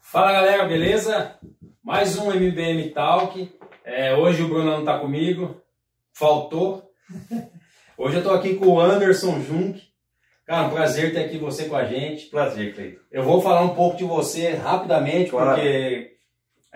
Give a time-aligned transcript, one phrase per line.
[0.00, 1.36] Fala galera, beleza?
[1.84, 3.48] Mais um MBM Talk.
[3.84, 5.60] É, hoje o Bruno não está comigo,
[6.12, 6.90] faltou.
[7.96, 9.82] Hoje eu estou aqui com o Anderson Junk.
[10.46, 12.26] Cara, um prazer ter aqui você com a gente.
[12.26, 13.00] Prazer, Cleiton.
[13.10, 15.54] Eu vou falar um pouco de você rapidamente, Claro.
[15.54, 16.17] porque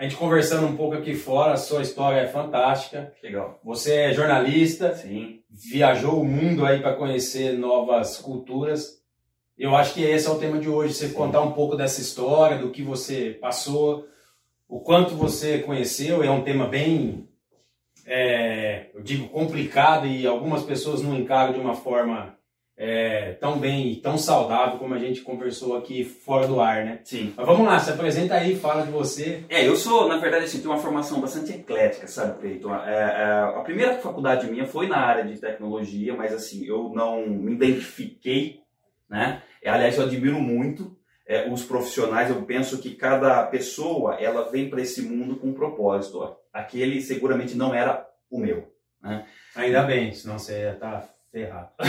[0.03, 3.13] a gente conversando um pouco aqui fora, a sua história é fantástica.
[3.23, 3.57] Legal.
[3.63, 5.39] Você é jornalista, Sim.
[5.49, 9.01] viajou o mundo aí para conhecer novas culturas.
[9.57, 12.57] Eu acho que esse é o tema de hoje, você contar um pouco dessa história,
[12.57, 14.05] do que você passou,
[14.67, 16.21] o quanto você conheceu.
[16.21, 17.29] É um tema bem,
[18.05, 22.37] é, eu digo, complicado e algumas pessoas não encaram de uma forma
[22.75, 26.99] é, tão bem e tão saudável como a gente conversou aqui fora do ar, né?
[27.03, 27.33] Sim.
[27.37, 29.43] Mas vamos lá, se apresenta aí, fala de você.
[29.47, 32.73] É, eu sou, na verdade, assim, tenho uma formação bastante eclética, sabe, Cleiton?
[32.75, 37.27] É, é, a primeira faculdade minha foi na área de tecnologia, mas assim, eu não
[37.27, 38.61] me identifiquei,
[39.09, 39.43] né?
[39.61, 40.97] É, aliás, eu admiro muito
[41.49, 46.19] os profissionais, eu penso que cada pessoa, ela vem para esse mundo com um propósito.
[46.19, 46.35] ó.
[46.51, 48.67] Aquele seguramente não era o meu.
[49.55, 51.69] Ainda bem, senão você ia estar ferrado.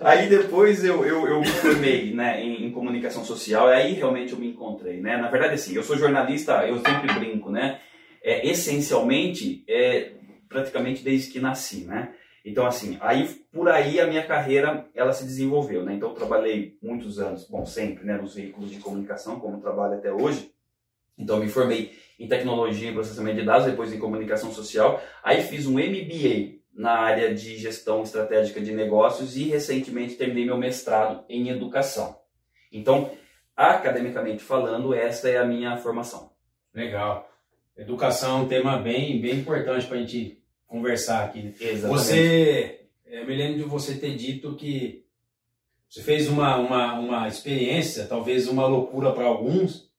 [0.00, 4.32] Aí depois eu, eu, eu me formei né, em, em comunicação social, e aí realmente
[4.32, 5.00] eu me encontrei.
[5.00, 5.16] Né?
[5.16, 7.80] Na verdade, assim, eu sou jornalista, eu sempre brinco, né?
[8.22, 10.12] É, essencialmente, é,
[10.48, 12.14] praticamente desde que nasci, né?
[12.44, 15.94] Então, assim, aí por aí a minha carreira, ela se desenvolveu, né?
[15.94, 18.16] Então, eu trabalhei muitos anos, bom, sempre, né?
[18.16, 20.50] Nos veículos de comunicação, como trabalho até hoje.
[21.18, 25.02] Então, me formei em tecnologia e processamento de dados, depois em comunicação social.
[25.22, 30.56] Aí fiz um MBA na área de gestão estratégica de negócios e recentemente terminei meu
[30.56, 32.18] mestrado em educação.
[32.72, 33.10] Então,
[33.56, 36.32] academicamente falando, essa é a minha formação.
[36.74, 37.30] Legal.
[37.76, 41.54] Educação é um tema bem, bem importante para a gente conversar aqui.
[41.60, 42.04] Exatamente.
[42.04, 45.04] Você, eu me lembro de você ter dito que
[45.88, 49.90] você fez uma, uma, uma experiência, talvez uma loucura para alguns,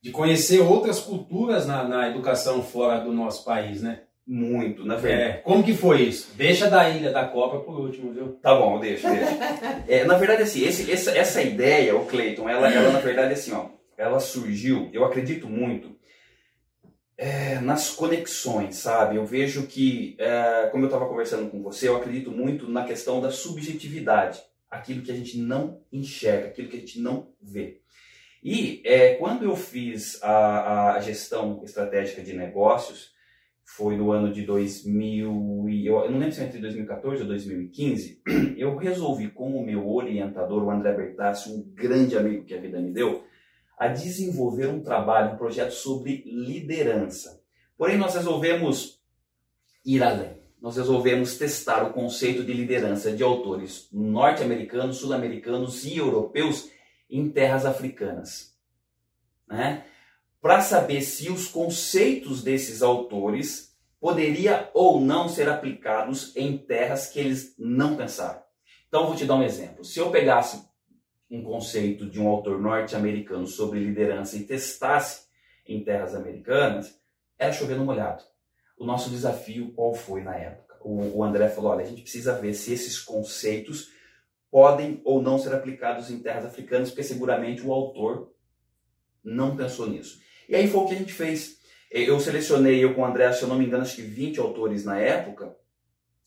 [0.00, 4.04] de conhecer outras culturas na, na educação fora do nosso país, né?
[4.26, 5.30] Muito, na verdade.
[5.30, 6.32] É, como que foi isso?
[6.34, 8.32] Deixa da Ilha da Copa por último, viu?
[8.40, 9.38] Tá bom, deixa, deixa.
[9.86, 13.52] É, na verdade, assim, esse, essa, essa ideia, o Cleiton, ela, ela, na verdade, assim,
[13.52, 13.66] ó,
[13.98, 15.94] ela surgiu, eu acredito muito,
[17.18, 19.16] é, nas conexões, sabe?
[19.16, 23.20] Eu vejo que, é, como eu estava conversando com você, eu acredito muito na questão
[23.20, 24.40] da subjetividade,
[24.70, 27.80] aquilo que a gente não enxerga, aquilo que a gente não vê.
[28.42, 33.13] E é, quando eu fiz a, a gestão estratégica de negócios,
[33.64, 38.22] foi no ano de 2000 e eu, não lembro se é entre 2014 ou 2015,
[38.56, 42.78] eu resolvi com o meu orientador, o André Bertassi, um grande amigo que a vida
[42.80, 43.24] me deu,
[43.78, 47.42] a desenvolver um trabalho, um projeto sobre liderança.
[47.76, 49.00] Porém, nós resolvemos
[49.84, 50.44] ir além.
[50.60, 56.70] Nós resolvemos testar o conceito de liderança de autores norte-americanos, sul-americanos e europeus
[57.10, 58.56] em terras africanas.
[59.46, 59.84] Né?
[60.44, 67.18] Para saber se os conceitos desses autores poderia ou não ser aplicados em terras que
[67.18, 68.42] eles não pensaram.
[68.86, 69.82] Então, vou te dar um exemplo.
[69.86, 70.62] Se eu pegasse
[71.30, 75.28] um conceito de um autor norte-americano sobre liderança e testasse
[75.66, 76.94] em terras americanas,
[77.38, 78.22] era chover no molhado.
[78.76, 80.76] O nosso desafio qual foi na época?
[80.82, 83.88] O, o André falou: olha, a gente precisa ver se esses conceitos
[84.50, 88.30] podem ou não ser aplicados em terras africanas, porque seguramente o autor
[89.24, 90.22] não pensou nisso.
[90.48, 91.56] E aí foi o que a gente fez.
[91.90, 94.84] Eu selecionei, eu com o André, se eu não me engano, acho que 20 autores
[94.84, 95.54] na época,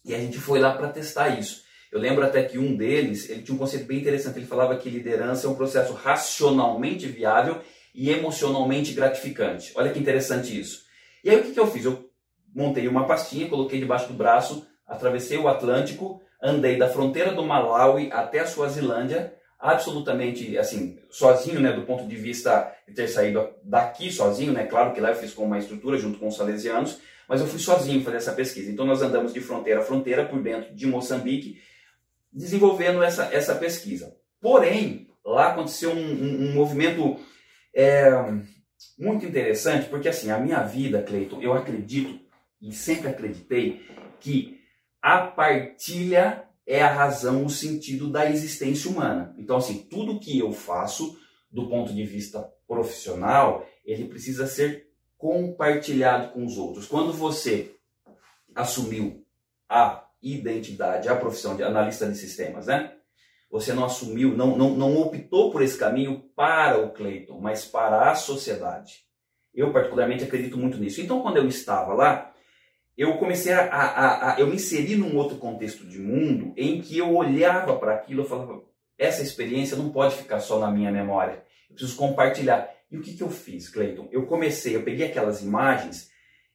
[0.05, 1.63] e a gente foi lá para testar isso.
[1.91, 4.89] Eu lembro até que um deles, ele tinha um conceito bem interessante, ele falava que
[4.89, 7.61] liderança é um processo racionalmente viável
[7.93, 9.73] e emocionalmente gratificante.
[9.75, 10.85] Olha que interessante isso.
[11.23, 11.83] E aí o que, que eu fiz?
[11.83, 12.09] Eu
[12.53, 18.09] montei uma pastinha, coloquei debaixo do braço, atravessei o Atlântico, andei da fronteira do Malawi
[18.11, 24.11] até a Suazilândia, absolutamente, assim, sozinho, né, do ponto de vista de ter saído daqui
[24.11, 27.41] sozinho, né, claro que lá eu fiz com uma estrutura junto com os salesianos, mas
[27.41, 28.71] eu fui sozinho fazer essa pesquisa.
[28.71, 31.59] Então nós andamos de fronteira a fronteira por dentro de Moçambique,
[32.31, 34.15] desenvolvendo essa, essa pesquisa.
[34.39, 37.19] Porém, lá aconteceu um, um, um movimento
[37.75, 38.09] é,
[38.97, 42.19] muito interessante, porque assim, a minha vida, Cleiton, eu acredito
[42.61, 43.85] e sempre acreditei
[44.19, 44.59] que
[45.01, 49.33] a partilha é a razão, o sentido da existência humana.
[49.37, 51.17] Então, assim, tudo que eu faço
[51.49, 56.85] do ponto de vista profissional, ele precisa ser compartilhado com os outros.
[56.85, 57.73] Quando você
[58.53, 59.25] assumiu
[59.69, 62.93] a identidade, a profissão de analista de sistemas, né?
[63.49, 68.11] Você não assumiu, não, não, não optou por esse caminho para o Clayton, mas para
[68.11, 69.05] a sociedade.
[69.53, 70.99] Eu particularmente acredito muito nisso.
[70.99, 72.26] Então, quando eu estava lá,
[72.97, 76.97] eu comecei a, a, a, eu me inseri num outro contexto de mundo em que
[76.97, 78.63] eu olhava para aquilo e falava,
[78.97, 82.73] essa experiência não pode ficar só na minha memória, eu preciso compartilhar.
[82.89, 84.07] E o que, que eu fiz, Cleiton?
[84.11, 86.09] Eu comecei, eu peguei aquelas imagens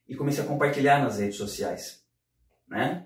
[0.07, 2.03] e comecei a compartilhar nas redes sociais,
[2.67, 3.05] né?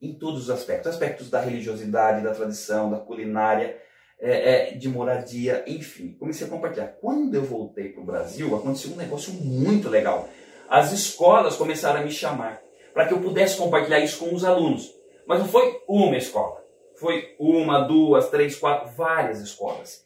[0.00, 3.80] Em todos os aspectos, aspectos da religiosidade, da tradição, da culinária,
[4.20, 6.88] é, é, de moradia, enfim, comecei a compartilhar.
[7.00, 10.28] Quando eu voltei para o Brasil, aconteceu um negócio muito legal
[10.68, 12.60] as escolas começaram a me chamar
[12.92, 14.92] para que eu pudesse compartilhar isso com os alunos.
[15.26, 16.64] Mas não foi uma escola,
[16.98, 20.04] foi uma, duas, três, quatro, várias escolas.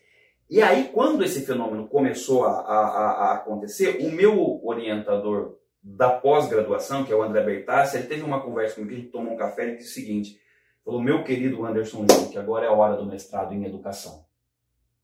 [0.51, 7.05] E aí, quando esse fenômeno começou a, a, a acontecer, o meu orientador da pós-graduação,
[7.05, 9.91] que é o André Bertassi, ele teve uma conversa comigo, tomou um café e disse
[9.91, 10.39] o seguinte,
[10.85, 14.27] falou, meu querido Anderson Lima, que agora é a hora do mestrado em educação.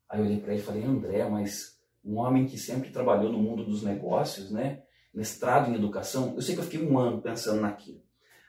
[0.07, 3.39] Aí eu olhei para ele e falei, André, mas um homem que sempre trabalhou no
[3.39, 4.83] mundo dos negócios, né?
[5.13, 8.01] Mestrado em educação, eu sei que eu fiquei um ano pensando naquilo.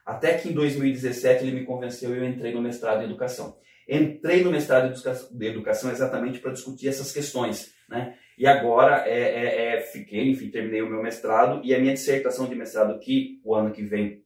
[0.05, 3.57] Até que em 2017 ele me convenceu e eu entrei no mestrado em educação.
[3.89, 4.93] Entrei no mestrado
[5.33, 8.17] de educação exatamente para discutir essas questões, né?
[8.39, 12.49] E agora é, é, é, fiquei, enfim, terminei o meu mestrado e a minha dissertação
[12.49, 14.23] de mestrado que o ano que vem,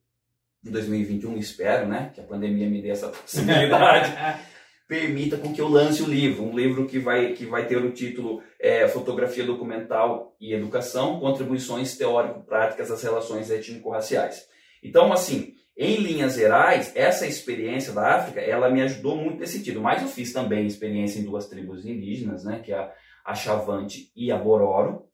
[0.63, 2.13] de 2021, espero, né?
[2.15, 4.13] Que a pandemia me dê essa possibilidade.
[4.95, 7.91] permita com que eu lance o livro, um livro que vai, que vai ter o
[7.91, 14.47] título é, Fotografia Documental e Educação, Contribuições Teórico-Práticas das Relações Étnico-Raciais.
[14.81, 19.81] Então, assim, em linhas gerais, essa experiência da África, ela me ajudou muito nesse sentido,
[19.81, 22.93] mas eu fiz também experiência em duas tribos indígenas, né, que é
[23.25, 25.09] a Chavante e a Bororo,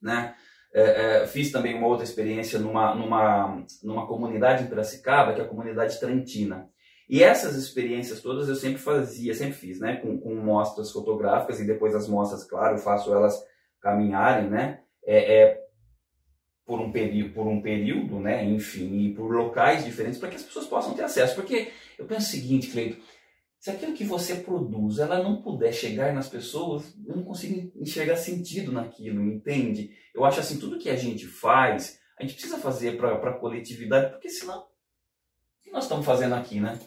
[0.00, 0.36] né,
[0.72, 5.44] é, é, fiz também uma outra experiência numa, numa, numa comunidade em Piracicaba, que é
[5.44, 6.70] a comunidade Trentina.
[7.10, 9.96] E essas experiências todas eu sempre fazia, sempre fiz, né?
[9.96, 13.36] Com, com mostras fotográficas e depois as mostras, claro, eu faço elas
[13.80, 14.82] caminharem, né?
[15.04, 15.60] É, é
[16.64, 16.92] por um
[17.34, 18.44] por um período, né?
[18.44, 21.34] Enfim, e por locais diferentes para que as pessoas possam ter acesso.
[21.34, 23.02] Porque eu penso o seguinte, Cleito,
[23.58, 28.18] se aquilo que você produz, ela não puder chegar nas pessoas, eu não consigo enxergar
[28.18, 29.90] sentido naquilo, entende?
[30.14, 34.12] Eu acho assim, tudo que a gente faz, a gente precisa fazer para a coletividade,
[34.12, 34.66] porque senão, o
[35.60, 36.78] que nós estamos fazendo aqui, né?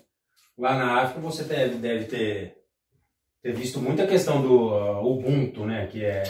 [0.58, 2.58] Lá na África você deve, deve ter,
[3.42, 5.88] ter visto muita questão do uh, Ubuntu, né?
[5.88, 6.24] Que é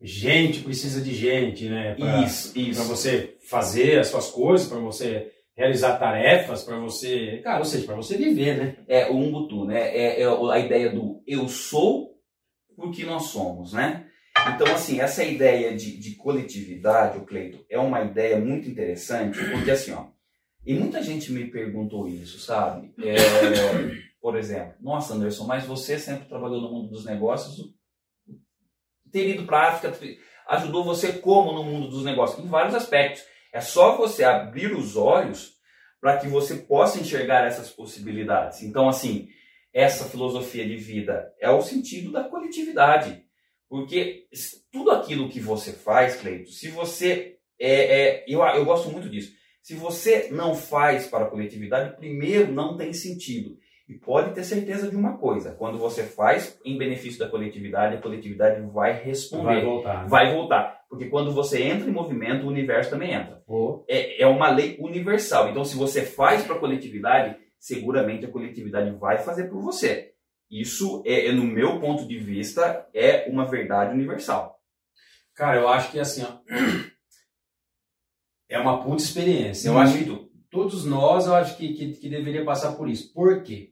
[0.00, 1.94] gente precisa de gente, né?
[1.94, 2.80] Pra, isso, isso.
[2.80, 7.86] Para você fazer as suas coisas, para você realizar tarefas, para você, cara, ou seja,
[7.86, 8.76] para você viver, né?
[8.86, 9.80] É o Ubuntu, né?
[9.96, 12.14] É, é a ideia do eu sou
[12.76, 14.06] porque nós somos, né?
[14.54, 19.70] Então, assim, essa ideia de, de coletividade, o Cleito, é uma ideia muito interessante, porque
[19.70, 20.04] assim, ó,
[20.66, 22.92] e muita gente me perguntou isso, sabe?
[22.98, 23.14] É,
[24.20, 27.72] por exemplo, nossa, Anderson, mas você sempre trabalhou no mundo dos negócios,
[29.12, 29.96] ter ido para a África
[30.48, 32.44] ajudou você como no mundo dos negócios?
[32.44, 33.22] Em vários aspectos.
[33.52, 35.54] É só você abrir os olhos
[36.00, 38.62] para que você possa enxergar essas possibilidades.
[38.62, 39.28] Então, assim,
[39.72, 43.24] essa filosofia de vida é o sentido da coletividade.
[43.68, 44.26] Porque
[44.70, 47.38] tudo aquilo que você faz, Cleito, se você.
[47.58, 49.32] É, é, eu, eu gosto muito disso.
[49.66, 53.58] Se você não faz para a coletividade, primeiro não tem sentido.
[53.88, 58.00] E pode ter certeza de uma coisa: quando você faz em benefício da coletividade, a
[58.00, 59.44] coletividade vai responder.
[59.44, 60.06] Vai voltar.
[60.06, 60.82] Vai voltar.
[60.88, 63.42] Porque quando você entra em movimento, o universo também entra.
[63.44, 63.82] Oh.
[63.88, 65.50] É, é uma lei universal.
[65.50, 70.12] Então, se você faz para a coletividade, seguramente a coletividade vai fazer por você.
[70.48, 74.60] Isso, é, é, no meu ponto de vista, é uma verdade universal.
[75.34, 76.38] Cara, eu acho que assim, ó,
[78.48, 79.68] é uma puta experiência.
[79.68, 83.12] Eu acho que todos nós, eu acho que, que, que deveria passar por isso.
[83.12, 83.70] Por quê?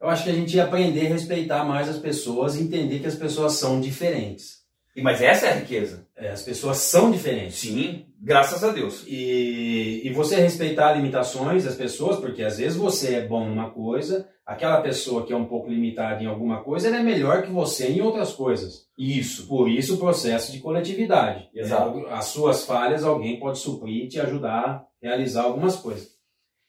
[0.00, 3.06] Eu acho que a gente ia aprender a respeitar mais as pessoas e entender que
[3.06, 4.62] as pessoas são diferentes.
[4.96, 6.06] E, mas essa é a riqueza.
[6.16, 7.58] É, as pessoas são diferentes.
[7.58, 9.04] Sim, graças a Deus.
[9.08, 14.28] E, e você respeitar limitações das pessoas, porque às vezes você é bom numa coisa,
[14.46, 17.88] aquela pessoa que é um pouco limitada em alguma coisa, ela é melhor que você
[17.88, 18.86] em outras coisas.
[18.96, 19.48] Isso.
[19.48, 21.50] Por isso o processo de coletividade.
[21.52, 22.06] Exato.
[22.06, 26.12] É, as suas falhas alguém pode suprir e te ajudar a realizar algumas coisas.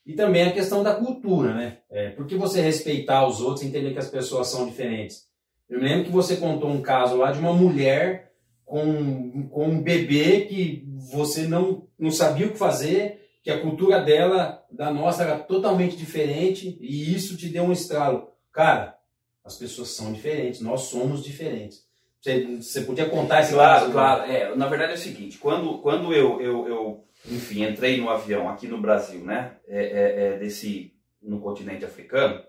[0.06, 1.78] E também a questão da cultura, né?
[1.90, 5.32] É, porque você respeitar os outros e entender que as pessoas são diferentes.
[5.70, 8.33] Eu me lembro que você contou um caso lá de uma mulher
[8.74, 14.02] com, com um bebê que você não, não sabia o que fazer, que a cultura
[14.02, 18.32] dela, da nossa, era totalmente diferente e isso te deu um estralo.
[18.52, 18.98] Cara,
[19.46, 21.86] as pessoas são diferentes, nós somos diferentes.
[22.20, 23.92] Você, você podia contar esse claro, caso?
[23.92, 28.10] Claro, é, na verdade é o seguinte, quando, quando eu, eu, eu, enfim, entrei no
[28.10, 32.44] avião aqui no Brasil, né, é, é, é desse, no continente africano,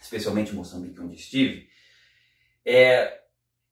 [0.00, 1.66] especialmente Moçambique, onde estive,
[2.64, 3.19] é,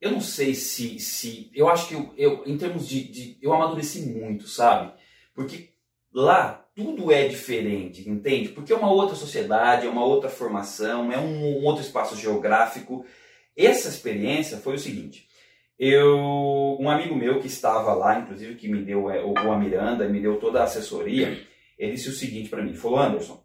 [0.00, 3.52] eu não sei se, se eu acho que eu, eu em termos de, de, eu
[3.52, 4.92] amadureci muito, sabe?
[5.34, 5.70] Porque
[6.12, 8.50] lá tudo é diferente, entende?
[8.50, 13.04] Porque é uma outra sociedade, é uma outra formação, é um, um outro espaço geográfico.
[13.56, 15.26] Essa experiência foi o seguinte:
[15.78, 20.08] eu, um amigo meu que estava lá, inclusive que me deu é, o, a Miranda,
[20.08, 21.44] me deu toda a assessoria,
[21.76, 23.42] ele disse o seguinte para mim: falou, Anderson,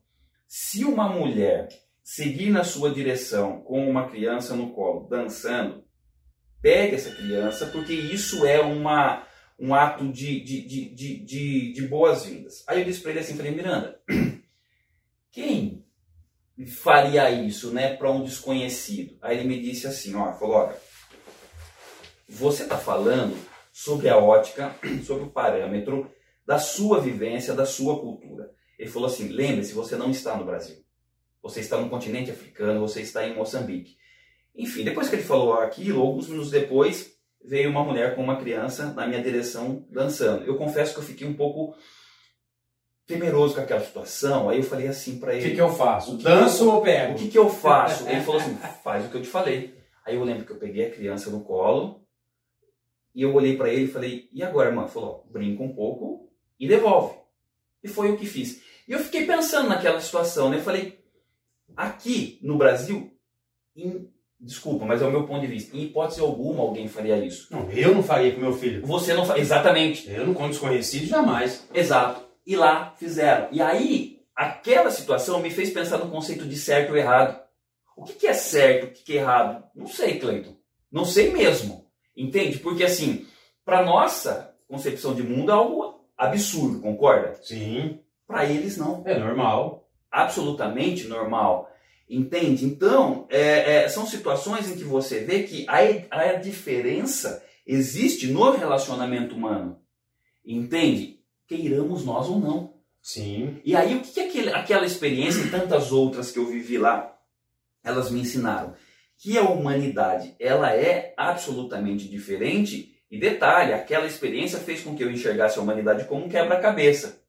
[0.47, 1.67] se uma mulher
[2.03, 5.83] seguir na sua direção com uma criança no colo, dançando,
[6.63, 9.27] pegue essa criança, porque isso é uma,
[9.59, 12.63] um ato de, de, de, de, de, boas-vindas.
[12.65, 13.99] Aí eu disse para ele assim, falei, Miranda,
[15.29, 15.85] quem
[16.81, 19.17] faria isso, né, para um desconhecido?
[19.21, 20.75] Aí ele me disse assim, ó, falou, olha,
[22.29, 23.37] você está falando
[23.71, 24.73] sobre a ótica,
[25.05, 26.09] sobre o parâmetro
[26.45, 28.51] da sua vivência, da sua cultura.
[28.77, 30.83] Ele falou assim: lembre-se, você não está no Brasil.
[31.41, 33.97] Você está no continente africano, você está em Moçambique.
[34.55, 38.93] Enfim, depois que ele falou aquilo, alguns minutos depois, veio uma mulher com uma criança
[38.93, 40.45] na minha direção dançando.
[40.45, 41.75] Eu confesso que eu fiquei um pouco
[43.05, 44.49] temeroso com aquela situação.
[44.49, 46.17] Aí eu falei assim para ele: O que, que eu faço?
[46.17, 47.13] Danço ou pego?
[47.13, 48.07] O que, que eu faço?
[48.09, 49.75] ele falou assim: faz o que eu te falei.
[50.05, 52.05] Aí eu lembro que eu peguei a criança no colo
[53.13, 54.87] e eu olhei para ele e falei: e agora, irmã?
[54.87, 57.17] Falou: brinca um pouco e devolve.
[57.83, 58.61] E foi o que fiz.
[58.87, 60.57] E eu fiquei pensando naquela situação, né?
[60.57, 61.03] Eu falei:
[61.75, 63.11] aqui no Brasil,
[63.75, 64.12] em,
[64.43, 67.47] desculpa, mas é o meu ponto de vista, em hipótese alguma alguém faria isso.
[67.49, 68.85] Não, eu não faria com meu filho.
[68.85, 70.09] Você não faria, exatamente.
[70.11, 71.67] Eu não com desconhecido, jamais.
[71.73, 72.21] Exato.
[72.45, 73.47] E lá fizeram.
[73.51, 77.41] E aí, aquela situação me fez pensar no conceito de certo ou errado.
[77.95, 79.63] O que, que é certo, o que, que é errado?
[79.73, 80.55] Não sei, Cleiton.
[80.91, 81.85] Não sei mesmo.
[82.15, 82.59] Entende?
[82.59, 83.25] Porque assim,
[83.63, 87.35] para nossa concepção de mundo é algo absurdo, concorda?
[87.41, 87.99] Sim.
[88.27, 89.03] Para eles não.
[89.05, 89.87] É normal.
[90.11, 91.69] Absolutamente normal.
[92.09, 92.65] Entende?
[92.65, 95.77] Então, é, é, são situações em que você vê que a,
[96.11, 99.79] a diferença existe no relacionamento humano.
[100.45, 101.19] Entende?
[101.47, 102.73] Queiramos nós ou não.
[103.01, 103.59] Sim.
[103.65, 107.17] E aí, o que, que aquele, aquela experiência e tantas outras que eu vivi lá,
[107.83, 108.73] elas me ensinaram?
[109.17, 115.11] Que a humanidade, ela é absolutamente diferente e detalhe, aquela experiência fez com que eu
[115.11, 117.21] enxergasse a humanidade como um quebra-cabeça.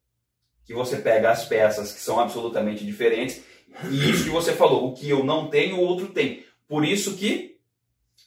[0.65, 3.43] Que você pega as peças que são absolutamente diferentes
[3.91, 6.45] e isso que você falou, o que eu não tenho, o outro tem.
[6.69, 7.57] Por isso que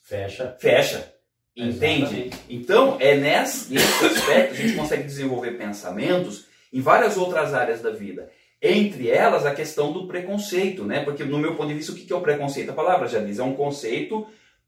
[0.03, 0.55] fecha.
[0.59, 1.13] Fecha.
[1.55, 2.03] Entende?
[2.03, 2.37] Exatamente.
[2.49, 7.81] Então, é nesse, nesse aspecto que a gente consegue desenvolver pensamentos em várias outras áreas
[7.81, 8.29] da vida.
[8.61, 11.03] Entre elas, a questão do preconceito, né?
[11.03, 12.69] Porque, no meu ponto de vista, o que é o preconceito?
[12.69, 14.27] A palavra já diz, é um conceito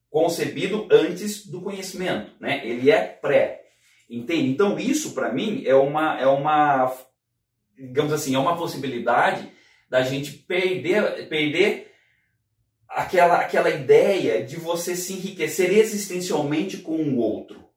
[0.09, 2.61] concebido antes do conhecimento, né?
[2.65, 3.65] Ele é pré.
[4.09, 4.49] Entende?
[4.49, 6.91] Então, isso, para mim, é uma, é uma,
[7.77, 9.47] digamos assim, é uma possibilidade
[9.89, 11.91] da gente perder, perder
[12.87, 17.67] aquela, aquela ideia de você se enriquecer existencialmente com o outro.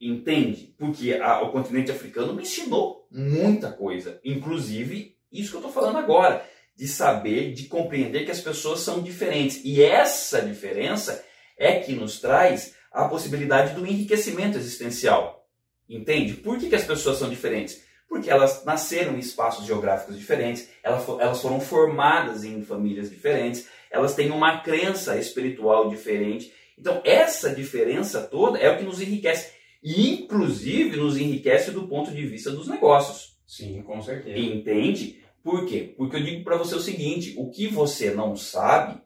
[0.00, 0.74] Entende?
[0.78, 5.98] Porque a, o continente africano me ensinou muita coisa, inclusive isso que eu estou falando
[5.98, 6.44] agora,
[6.76, 9.60] de saber, de compreender que as pessoas são diferentes.
[9.64, 11.24] E essa diferença
[11.56, 15.46] é que nos traz a possibilidade do enriquecimento existencial.
[15.88, 16.34] Entende?
[16.34, 17.82] Por que, que as pessoas são diferentes?
[18.08, 24.30] Porque elas nasceram em espaços geográficos diferentes, elas foram formadas em famílias diferentes, elas têm
[24.30, 26.52] uma crença espiritual diferente.
[26.78, 29.52] Então, essa diferença toda é o que nos enriquece.
[29.82, 33.36] E, inclusive, nos enriquece do ponto de vista dos negócios.
[33.46, 34.38] Sim, com certeza.
[34.38, 35.22] Entende?
[35.42, 35.94] Por quê?
[35.96, 39.00] Porque eu digo para você o seguinte: o que você não sabe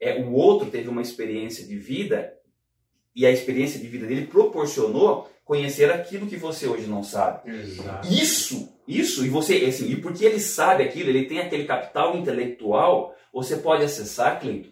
[0.00, 2.35] é o outro teve uma experiência de vida
[3.16, 7.50] e a experiência de vida dele proporcionou conhecer aquilo que você hoje não sabe.
[7.50, 8.12] Exato.
[8.12, 13.14] Isso, isso, e você, assim, e porque ele sabe aquilo, ele tem aquele capital intelectual,
[13.32, 14.70] você pode acessar, Cleito,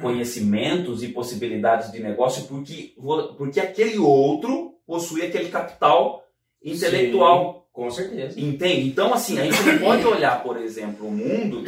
[0.00, 2.94] conhecimentos e possibilidades de negócio porque,
[3.36, 6.24] porque aquele outro possui aquele capital
[6.64, 7.52] intelectual.
[7.52, 8.40] Sim, com certeza.
[8.40, 8.88] Entende?
[8.88, 11.64] Então, assim, a gente não pode olhar, por exemplo, o mundo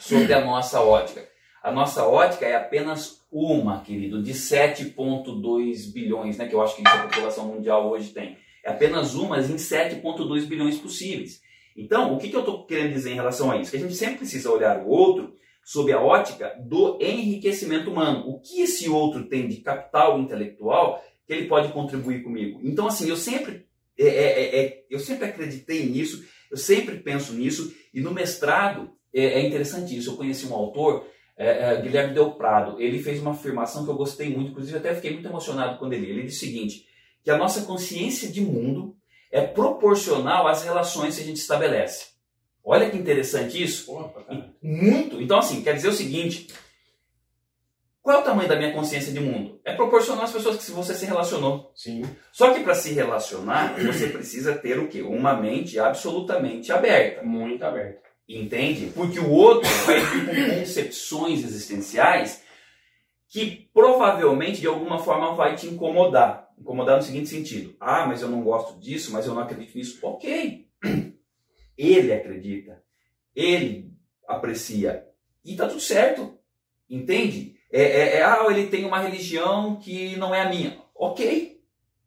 [0.00, 1.24] sobre a nossa ótica.
[1.62, 6.82] A nossa ótica é apenas uma, querido, de 7,2 bilhões, né, que eu acho que
[6.86, 8.38] a população mundial hoje tem.
[8.64, 11.42] É apenas uma em 7,2 bilhões possíveis.
[11.76, 13.70] Então, o que, que eu estou querendo dizer em relação a isso?
[13.70, 18.26] Que a gente sempre precisa olhar o outro sob a ótica do enriquecimento humano.
[18.26, 22.58] O que esse outro tem de capital intelectual que ele pode contribuir comigo?
[22.62, 23.66] Então, assim, eu sempre,
[23.98, 29.46] é, é, é, eu sempre acreditei nisso, eu sempre penso nisso, e no mestrado é,
[29.46, 30.12] interessante isso.
[30.12, 33.96] Eu conheci um autor é, é, Guilherme Del Prado, ele fez uma afirmação que eu
[33.96, 36.08] gostei muito, inclusive até fiquei muito emocionado quando ele.
[36.08, 36.86] Ele disse o seguinte:
[37.22, 38.96] que a nossa consciência de mundo
[39.30, 42.16] é proporcional às relações que a gente estabelece.
[42.64, 43.92] Olha que interessante isso.
[43.92, 44.24] Opa,
[44.62, 45.20] muito.
[45.20, 46.48] Então, assim, quer dizer o seguinte:
[48.00, 49.60] Qual é o tamanho da minha consciência de mundo?
[49.62, 51.70] É proporcional às pessoas que você se relacionou.
[51.74, 52.02] Sim.
[52.32, 55.02] Só que para se relacionar, você precisa ter o quê?
[55.02, 57.22] Uma mente absolutamente aberta.
[57.22, 58.05] Muito aberta.
[58.28, 58.90] Entende?
[58.94, 62.42] Porque o outro vai vir com concepções existenciais
[63.28, 66.48] que provavelmente de alguma forma vai te incomodar.
[66.58, 69.98] Incomodar no seguinte sentido: ah, mas eu não gosto disso, mas eu não acredito nisso.
[70.02, 70.66] Ok.
[71.76, 72.82] Ele acredita,
[73.34, 73.92] ele
[74.26, 75.06] aprecia
[75.44, 76.38] e tá tudo certo.
[76.88, 77.54] Entende?
[77.70, 80.82] É, é, é, ah, ele tem uma religião que não é a minha.
[80.94, 81.60] Ok.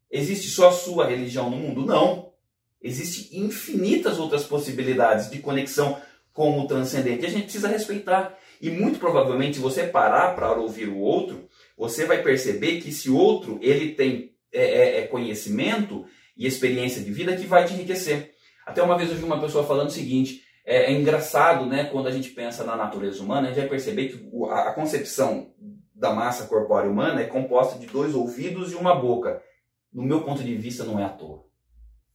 [0.10, 1.86] Existe só a sua religião no mundo?
[1.86, 2.34] Não.
[2.82, 6.02] Existem infinitas outras possibilidades de conexão
[6.34, 7.26] com o transcendente.
[7.26, 8.38] A gente precisa respeitar.
[8.62, 13.10] E muito provavelmente, se você parar para ouvir o outro, você vai perceber que esse
[13.10, 16.06] outro ele tem é, é, é, conhecimento
[16.36, 18.32] e experiência de vida que vai te enriquecer.
[18.66, 22.08] Até uma vez eu vi uma pessoa falando o seguinte: é, é, engraçado, né, quando
[22.08, 25.54] a gente pensa na natureza humana, a gente vai perceber que a concepção
[25.96, 29.42] da massa corpórea humana é composta de dois ouvidos e uma boca.
[29.92, 31.49] No meu ponto de vista, não é à toa.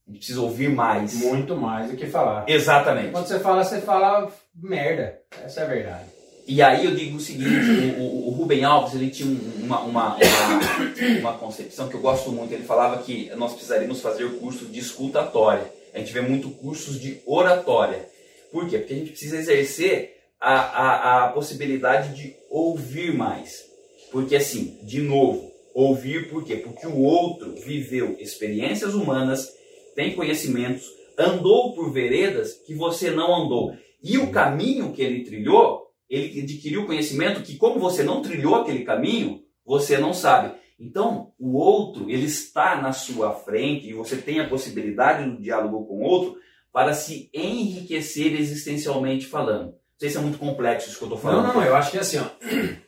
[0.07, 1.15] A gente precisa ouvir mais.
[1.15, 2.45] Muito mais do que falar.
[2.47, 3.11] Exatamente.
[3.11, 5.19] Quando você fala, você fala merda.
[5.43, 6.15] Essa é a verdade.
[6.47, 10.15] E aí eu digo o seguinte, o, o, o Rubem Alves ele tinha uma, uma,
[10.15, 12.53] uma, uma, concepção que eu gosto muito.
[12.53, 15.65] Ele falava que nós precisaríamos fazer cursos de escutatória.
[15.91, 18.07] A gente vê muito cursos de oratória.
[18.51, 18.77] Por quê?
[18.77, 23.63] Porque a gente precisa exercer a, a, a possibilidade de ouvir mais.
[24.11, 26.57] Porque assim, de novo, ouvir por quê?
[26.57, 29.51] Porque o outro viveu experiências humanas,
[29.95, 30.85] tem conhecimentos,
[31.17, 33.75] andou por veredas que você não andou.
[34.03, 38.83] E o caminho que ele trilhou, ele adquiriu conhecimento que como você não trilhou aquele
[38.83, 40.53] caminho, você não sabe.
[40.79, 45.85] Então, o outro, ele está na sua frente e você tem a possibilidade do diálogo
[45.85, 46.37] com o outro
[46.71, 49.67] para se enriquecer existencialmente falando.
[49.67, 51.47] Não sei se é muito complexo isso que eu estou falando.
[51.47, 52.25] Não, não, eu acho que é assim, ó.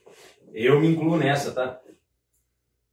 [0.54, 1.80] Eu me incluo nessa, tá?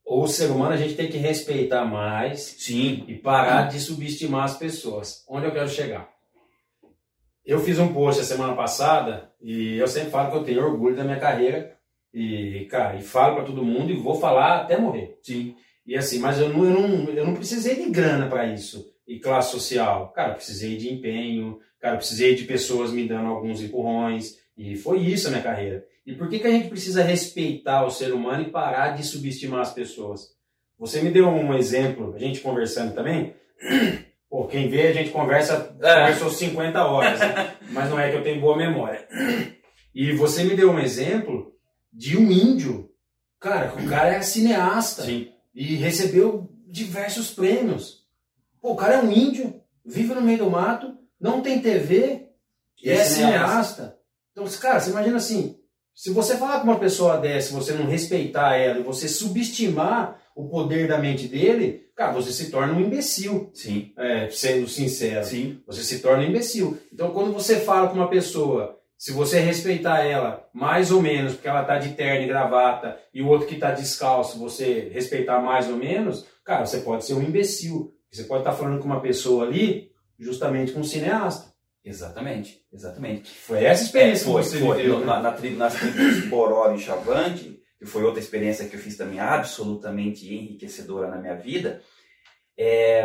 [0.05, 3.05] O ser humano a gente tem que respeitar mais Sim.
[3.09, 5.25] e parar de subestimar as pessoas.
[5.29, 6.13] Onde eu quero chegar?
[7.45, 10.97] Eu fiz um post a semana passada e eu sempre falo que eu tenho orgulho
[10.97, 11.77] da minha carreira
[12.13, 15.19] e, cara, e falo para todo mundo e vou falar até morrer.
[15.23, 15.57] Sim.
[15.87, 19.19] E assim, mas eu não, eu não, eu não precisei de grana para isso e
[19.19, 20.13] classe social.
[20.13, 25.01] Cara, eu precisei de empenho, cara, precisei de pessoas me dando alguns empurrões, e foi
[25.01, 25.85] isso a minha carreira.
[26.07, 29.61] E por que, que a gente precisa respeitar o ser humano e parar de subestimar
[29.61, 30.35] as pessoas?
[30.79, 33.35] Você me deu um exemplo, a gente conversando também.
[34.29, 36.01] Pô, quem vê, a gente conversa, é.
[36.01, 37.57] conversou 50 horas, né?
[37.71, 39.07] mas não é que eu tenho boa memória.
[39.97, 41.55] E você me deu um exemplo
[41.93, 42.91] de um índio.
[43.39, 45.29] Cara, o cara é cineasta Sim.
[45.55, 48.05] e recebeu diversos prêmios.
[48.61, 52.29] Pô, o cara é um índio, vive no meio do mato, não tem TV
[52.83, 53.97] e é, é cineasta.
[54.35, 55.57] Então, cara, você imagina assim,
[55.95, 60.89] se você falar com uma pessoa dessa, você não respeitar ela, você subestimar o poder
[60.89, 63.53] da mente dele, cara, você se torna um imbecil.
[63.55, 63.93] Sim.
[63.97, 65.25] É, sendo sincero.
[65.25, 65.63] Sim.
[65.69, 66.77] Você se torna um imbecil.
[66.93, 71.47] Então, quando você fala com uma pessoa, se você respeitar ela mais ou menos, porque
[71.47, 75.69] ela tá de terno e gravata, e o outro que tá descalço, você respeitar mais
[75.69, 77.95] ou menos, cara, você pode ser um imbecil.
[78.11, 81.54] Você pode estar falando com uma pessoa ali, justamente com um cineasta.
[81.85, 83.31] Exatamente, exatamente.
[83.31, 84.77] Foi essa experiência é, foi, que você foi.
[84.79, 85.01] viveu.
[85.01, 85.07] Né?
[85.07, 89.21] Na, na, nas tribos Boró e Chavante, que foi outra experiência que eu fiz também
[89.21, 91.83] absolutamente enriquecedora na minha vida.
[92.57, 93.05] É,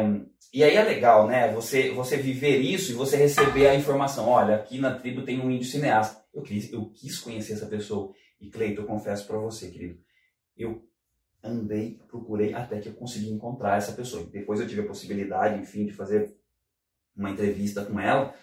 [0.54, 1.52] e aí é legal, né?
[1.52, 4.30] Você, você viver isso e você receber a informação.
[4.30, 6.24] Olha, aqui na tribo tem um índio cineasta.
[6.34, 8.14] Eu quis, eu quis conhecer essa pessoa.
[8.40, 10.00] E Cleito, eu confesso para você, querido,
[10.56, 10.82] eu
[11.44, 14.26] andei, procurei até que eu consegui encontrar essa pessoa.
[14.32, 16.34] Depois eu tive a possibilidade, enfim, de fazer
[17.16, 18.34] uma entrevista com ela.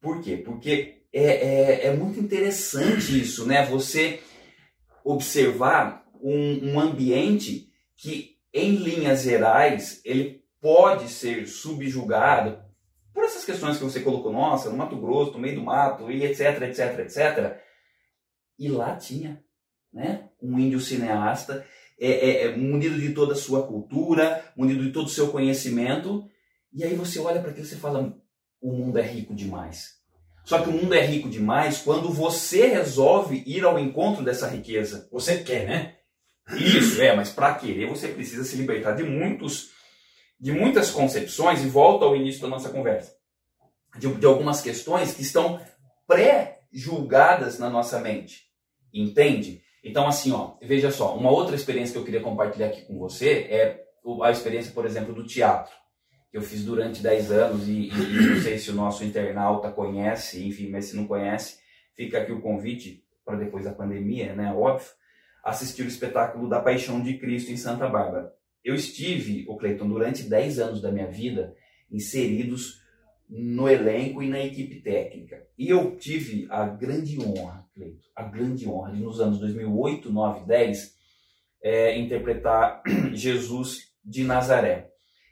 [0.00, 0.36] Por quê?
[0.36, 3.66] Porque é, é, é muito interessante isso, né?
[3.66, 4.20] Você
[5.04, 12.62] observar um, um ambiente que, em linhas gerais, ele pode ser subjugado
[13.12, 16.24] por essas questões que você colocou, nossa, no Mato Grosso, no meio do mato, e
[16.24, 17.60] etc, etc, etc.
[18.58, 19.42] E lá tinha
[19.92, 20.28] né?
[20.40, 21.66] um índio cineasta
[21.98, 26.26] é, é, é, munido de toda a sua cultura, munido de todo o seu conhecimento,
[26.72, 28.16] e aí você olha para aquilo e fala:
[28.60, 29.98] o mundo é rico demais.
[30.44, 35.08] Só que o mundo é rico demais quando você resolve ir ao encontro dessa riqueza.
[35.12, 35.96] Você quer, né?
[36.56, 39.70] Isso, é, mas para querer você precisa se libertar de muitos
[40.40, 43.14] de muitas concepções, e volta ao início da nossa conversa,
[43.98, 45.60] de, de algumas questões que estão
[46.06, 48.46] pré-julgadas na nossa mente.
[48.92, 49.62] Entende?
[49.84, 53.46] Então, assim, ó, veja só, uma outra experiência que eu queria compartilhar aqui com você
[53.50, 53.84] é
[54.22, 55.72] a experiência, por exemplo, do teatro,
[56.30, 60.46] que eu fiz durante 10 anos e, e, não sei se o nosso internauta conhece,
[60.46, 61.58] enfim, mas se não conhece,
[61.94, 64.88] fica aqui o convite para depois da pandemia, né, óbvio,
[65.44, 68.32] assistir o espetáculo da Paixão de Cristo em Santa Bárbara.
[68.62, 71.54] Eu estive, o Cleiton, durante 10 anos da minha vida
[71.90, 72.80] inseridos
[73.28, 75.42] no elenco e na equipe técnica.
[75.58, 80.46] E eu tive a grande honra, Cleiton, a grande honra de nos anos 2008, 9,
[80.46, 80.94] 10,
[81.62, 84.89] é, interpretar Jesus de Nazaré.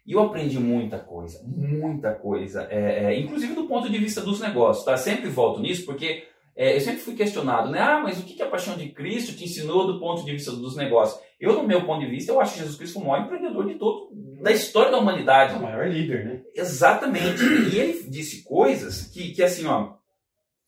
[0.08, 4.40] E eu aprendi muita coisa, muita coisa, é, é, inclusive do ponto de vista dos
[4.40, 4.96] negócios, tá?
[4.96, 6.24] Sempre volto nisso porque
[6.56, 7.78] é, eu sempre fui questionado, né?
[7.78, 10.74] Ah, mas o que a paixão de Cristo te ensinou do ponto de vista dos
[10.76, 11.22] negócios?
[11.38, 14.08] Eu, no meu ponto de vista, eu acho Jesus Cristo o maior empreendedor de todo,
[14.42, 15.56] da história da humanidade.
[15.56, 16.40] O maior líder, né?
[16.54, 17.44] Exatamente.
[17.44, 19.92] E ele disse coisas que, que assim, ó,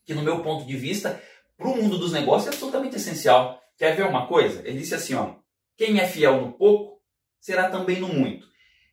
[0.04, 1.18] que no meu ponto de vista,
[1.56, 3.58] para o mundo dos negócios é absolutamente essencial.
[3.78, 4.60] Quer ver uma coisa?
[4.68, 5.36] Ele disse assim, ó,
[5.78, 7.00] quem é fiel no pouco,
[7.40, 8.49] será também no muito.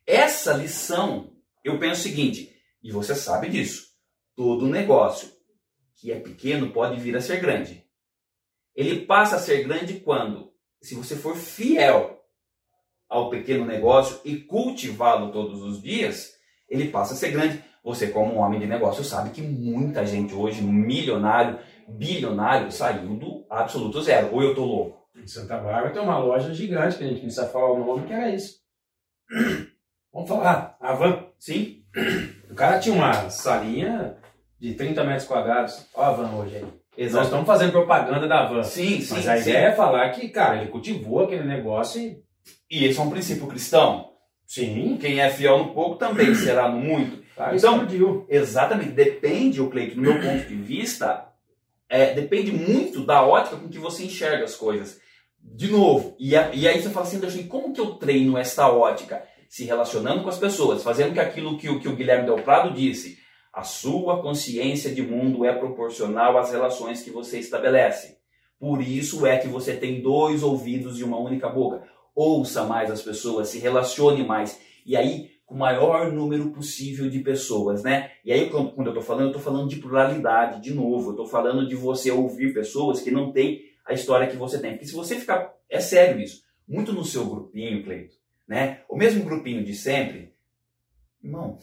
[0.08, 2.50] Essa lição, eu penso o seguinte,
[2.82, 3.88] e você sabe disso,
[4.34, 5.30] todo negócio
[5.96, 7.84] que é pequeno pode vir a ser grande.
[8.74, 12.22] Ele passa a ser grande quando, se você for fiel
[13.06, 16.32] ao pequeno negócio e cultivá-lo todos os dias,
[16.70, 17.62] ele passa a ser grande.
[17.84, 23.46] Você, como um homem de negócio, sabe que muita gente hoje, milionário, bilionário, saiu do
[23.50, 24.34] absoluto zero.
[24.34, 25.06] Ou eu tô louco?
[25.14, 28.12] Em Santa Bárbara tem uma loja gigante, que a gente precisa falar o nome, que
[28.14, 28.56] era isso.
[30.12, 31.24] Vamos falar, a Van.
[31.38, 31.82] Sim.
[32.50, 34.16] O cara tinha uma salinha
[34.58, 35.86] de 30 metros quadrados.
[35.94, 36.64] Olha a van hoje aí.
[36.96, 37.16] Exato.
[37.18, 38.62] Nós estamos fazendo propaganda da van.
[38.64, 39.14] Sim, sim.
[39.14, 39.50] Mas a sim.
[39.50, 42.22] ideia é falar que, cara, ele cultivou aquele negócio e.
[42.70, 44.10] E esse é um princípio cristão.
[44.46, 47.22] Sim, Quem é fiel no pouco também será no muito.
[47.36, 48.26] cara, Então- explodiu.
[48.28, 48.90] Exatamente.
[48.92, 51.26] Depende, o Cleito, do meu ponto de vista,
[51.88, 54.98] é, depende muito da ótica com que você enxerga as coisas.
[55.40, 59.22] De novo, e, a- e aí você fala assim, como que eu treino esta ótica?
[59.48, 62.74] Se relacionando com as pessoas, fazendo que aquilo que, o- que o Guilherme Del Prado
[62.74, 63.18] disse,
[63.52, 68.18] a sua consciência de mundo é proporcional às relações que você estabelece.
[68.60, 71.82] Por isso é que você tem dois ouvidos e uma única boca.
[72.14, 74.60] Ouça mais as pessoas, se relacione mais.
[74.84, 78.10] E aí, com o maior número possível de pessoas, né?
[78.24, 81.08] E aí, quando eu estou falando, eu estou falando de pluralidade, de novo.
[81.08, 84.72] Eu estou falando de você ouvir pessoas que não têm a história que você tem.
[84.72, 85.54] Porque se você ficar...
[85.70, 86.42] É sério isso.
[86.66, 88.16] Muito no seu grupinho, Cleito,
[88.48, 88.80] né?
[88.88, 90.32] O mesmo grupinho de sempre,
[91.22, 91.58] irmão,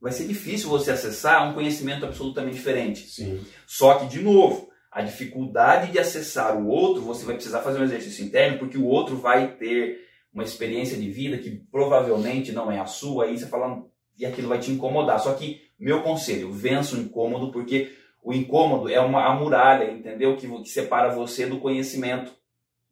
[0.00, 3.08] vai ser difícil você acessar um conhecimento absolutamente diferente.
[3.08, 3.44] Sim.
[3.66, 7.84] Só que, de novo, a dificuldade de acessar o outro, você vai precisar fazer um
[7.84, 12.78] exercício interno, porque o outro vai ter uma experiência de vida que provavelmente não é
[12.78, 13.84] a sua, aí você fala,
[14.18, 15.20] e aquilo vai te incomodar.
[15.20, 20.36] Só que, meu conselho, vença o incômodo, porque o incômodo é uma a muralha, entendeu?
[20.36, 22.32] Que, que separa você do conhecimento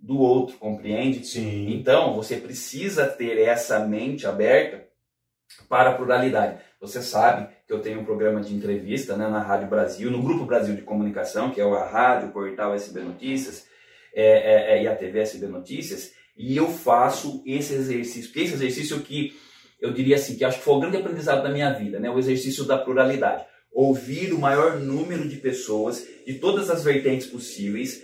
[0.01, 1.27] do outro, compreende?
[1.27, 1.73] Sim.
[1.73, 4.89] Então, você precisa ter essa mente aberta
[5.69, 6.61] para a pluralidade.
[6.81, 10.47] Você sabe que eu tenho um programa de entrevista né, na Rádio Brasil, no Grupo
[10.47, 13.67] Brasil de Comunicação, que é a rádio, o portal SB Notícias
[14.15, 18.55] é, é, é, e a TV SB Notícias, e eu faço esse exercício, que esse
[18.55, 19.37] exercício que
[19.81, 22.19] eu diria assim, que acho que foi o grande aprendizado da minha vida, né, o
[22.19, 23.45] exercício da pluralidade.
[23.73, 28.03] Ouvir o maior número de pessoas, de todas as vertentes possíveis,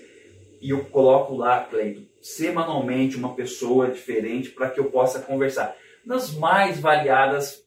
[0.61, 6.33] e eu coloco lá, Cleito, semanalmente uma pessoa diferente para que eu possa conversar nas
[6.35, 7.65] mais variadas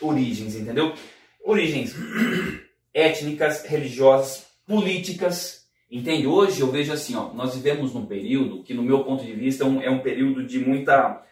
[0.00, 0.94] origens, entendeu?
[1.44, 1.94] Origens
[2.92, 6.26] étnicas, religiosas, políticas, entende?
[6.26, 9.64] Hoje eu vejo assim, ó, nós vivemos num período que, no meu ponto de vista,
[9.64, 11.22] é um, é um período de muita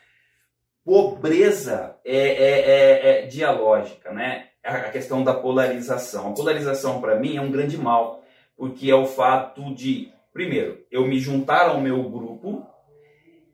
[0.85, 4.48] pobreza é, é, é, é dialógica, né?
[4.62, 6.31] A questão da polarização.
[6.31, 8.22] A polarização, para mim, é um grande mal,
[8.57, 12.66] porque é o fato de, primeiro, eu me juntar ao meu grupo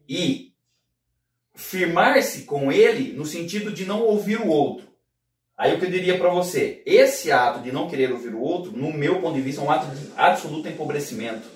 [0.09, 0.53] e
[1.55, 4.87] firmar-se com ele no sentido de não ouvir o outro.
[5.57, 8.73] Aí o que eu diria para você, esse ato de não querer ouvir o outro,
[8.73, 11.49] no meu ponto de vista, é um ato de absoluto empobrecimento.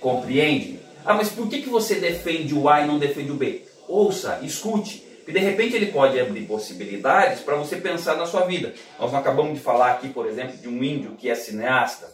[0.00, 0.80] Compreende?
[1.04, 3.62] Ah, mas por que, que você defende o A e não defende o B?
[3.86, 8.74] Ouça, escute, que de repente ele pode abrir possibilidades para você pensar na sua vida.
[8.98, 12.13] Nós não acabamos de falar aqui, por exemplo, de um índio que é cineasta.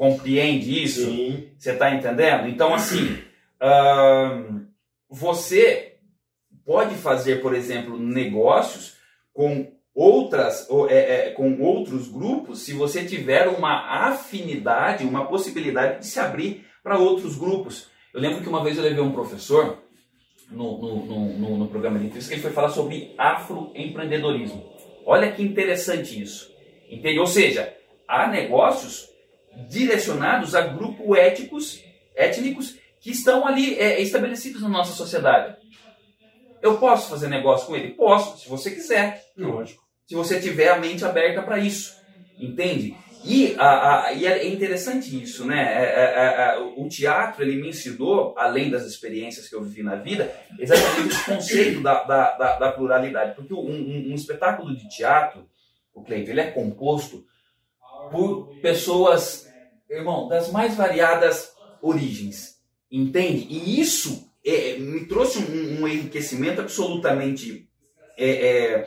[0.00, 1.04] Compreende isso?
[1.10, 1.50] Sim.
[1.58, 2.48] Você está entendendo?
[2.48, 3.18] Então, assim,
[5.10, 5.96] você
[6.64, 8.96] pode fazer, por exemplo, negócios
[9.30, 10.94] com outras ou, é,
[11.26, 16.98] é, com outros grupos se você tiver uma afinidade, uma possibilidade de se abrir para
[16.98, 17.90] outros grupos.
[18.14, 19.82] Eu lembro que uma vez eu levei um professor
[20.50, 24.64] no, no, no, no, no programa de entrevista que ele foi falar sobre afroempreendedorismo.
[25.04, 26.50] Olha que interessante isso.
[26.88, 27.18] Entende?
[27.18, 27.76] Ou seja,
[28.08, 29.09] há negócios
[29.68, 35.56] direcionados a grupos éticos, étnicos que estão ali é, estabelecidos na nossa sociedade.
[36.62, 37.94] Eu posso fazer negócio com ele?
[37.94, 39.24] Posso, se você quiser.
[39.36, 39.82] Lógico.
[40.06, 41.96] Se você tiver a mente aberta para isso.
[42.38, 42.96] Entende?
[43.24, 45.60] E, a, a, e é interessante isso, né?
[45.60, 49.96] É, é, é, o teatro ele me ensinou, além das experiências que eu vivi na
[49.96, 53.34] vida, exatamente esse conceito da, da, da, da pluralidade.
[53.34, 55.46] Porque um, um, um, espetáculo de teatro,
[55.94, 57.24] o Cleiton, ele é composto
[58.10, 59.49] por pessoas,
[59.98, 62.56] irmão, das mais variadas origens.
[62.90, 63.46] Entende?
[63.48, 67.68] E isso é, me trouxe um, um enriquecimento absolutamente
[68.18, 68.86] é,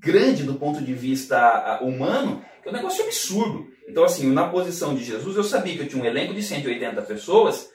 [0.00, 3.66] grande do ponto de vista humano é um negócio absurdo.
[3.88, 7.00] Então, assim, na posição de Jesus, eu sabia que eu tinha um elenco de 180
[7.02, 7.70] pessoas,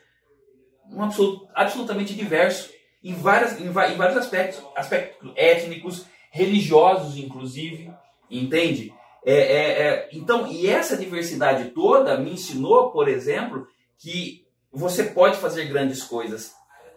[0.92, 2.72] um absolut, absolutamente diverso,
[3.04, 7.92] em, várias, em, em vários aspectos, aspectos étnicos, religiosos, inclusive,
[8.30, 8.94] entende?
[9.26, 13.66] É, é, é, então, e essa diversidade toda me ensinou, por exemplo,
[13.98, 16.52] que você pode fazer grandes coisas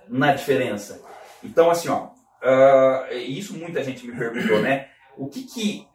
[0.08, 1.02] na diferença.
[1.42, 4.88] Então, assim, ó, uh, isso muita gente me perguntou, né?
[5.16, 5.86] O que que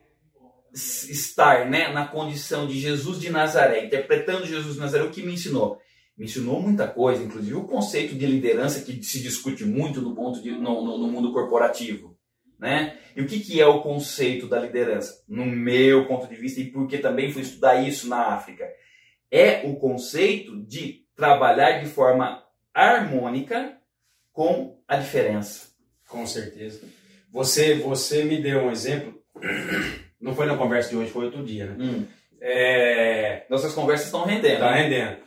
[0.73, 5.33] estar né, na condição de Jesus de Nazaré, interpretando Jesus de Nazaré, o que me
[5.33, 5.79] ensinou?
[6.17, 10.41] Me ensinou muita coisa, inclusive o conceito de liderança que se discute muito no, ponto
[10.41, 12.17] de, no, no, no mundo corporativo.
[12.61, 12.97] Né?
[13.15, 15.23] E o que, que é o conceito da liderança?
[15.27, 18.71] No meu ponto de vista, e porque também fui estudar isso na África,
[19.31, 22.43] é o conceito de trabalhar de forma
[22.73, 23.77] harmônica
[24.31, 25.71] com a diferença.
[26.07, 26.81] Com certeza.
[27.31, 29.21] Você, você me deu um exemplo
[30.19, 31.75] não foi na conversa de hoje, foi outro dia, né?
[31.79, 32.05] Hum.
[32.39, 33.45] É...
[33.49, 34.53] Nossas conversas estão rendendo.
[34.53, 34.81] Está né?
[34.81, 35.17] rendendo.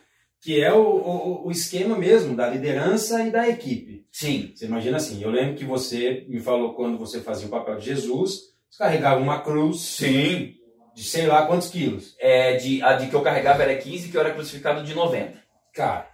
[0.40, 3.93] Que é o, o, o, esquema mesmo da liderança e da equipe.
[4.14, 4.52] Sim.
[4.54, 7.86] Você imagina assim, eu lembro que você me falou quando você fazia o papel de
[7.86, 9.80] Jesus, você carregava uma cruz.
[9.80, 10.54] Sim.
[10.94, 12.14] De sei lá quantos quilos.
[12.20, 15.36] É, de, a de que eu carregava era 15 que eu era crucificado de 90.
[15.72, 16.08] Cara,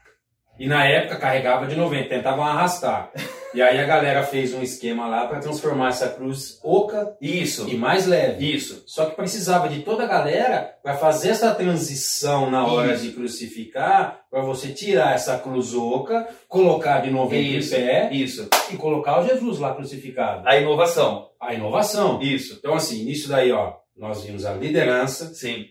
[0.59, 3.13] e na época carregava de 90, tentavam arrastar.
[3.53, 7.77] E aí a galera fez um esquema lá para transformar essa cruz oca isso e
[7.77, 8.55] mais leve.
[8.55, 8.85] Isso.
[8.87, 13.05] Só que precisava de toda a galera para fazer essa transição na hora isso.
[13.05, 18.49] de crucificar, para você tirar essa cruz oca, colocar de novo em pé, isso.
[18.73, 20.47] e colocar o Jesus lá crucificado.
[20.47, 21.31] A inovação.
[21.41, 22.23] A inovação.
[22.23, 22.57] Isso.
[22.59, 25.35] Então assim, nisso daí, ó, nós vimos a liderança.
[25.35, 25.67] Sim.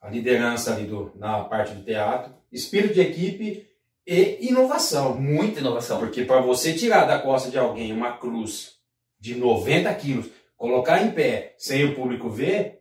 [0.00, 3.71] A liderança ali do, na parte do teatro, espírito de equipe
[4.06, 5.14] e inovação.
[5.14, 5.98] Muita inovação.
[5.98, 8.72] Porque para você tirar da costa de alguém uma cruz
[9.20, 12.80] de 90 quilos, colocar em pé sem o público ver,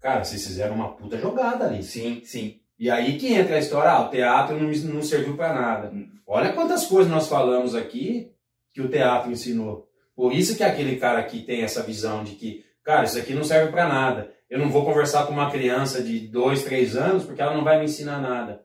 [0.00, 1.82] cara, vocês fizeram uma puta jogada ali.
[1.82, 2.60] Sim, sim.
[2.78, 5.92] E aí que entra a história, ah, o teatro não, não serviu para nada.
[6.26, 8.30] Olha quantas coisas nós falamos aqui
[8.72, 9.88] que o teatro ensinou.
[10.14, 13.44] Por isso que aquele cara aqui tem essa visão de que, cara, isso aqui não
[13.44, 14.32] serve para nada.
[14.48, 17.78] Eu não vou conversar com uma criança de 2, 3 anos porque ela não vai
[17.78, 18.64] me ensinar nada.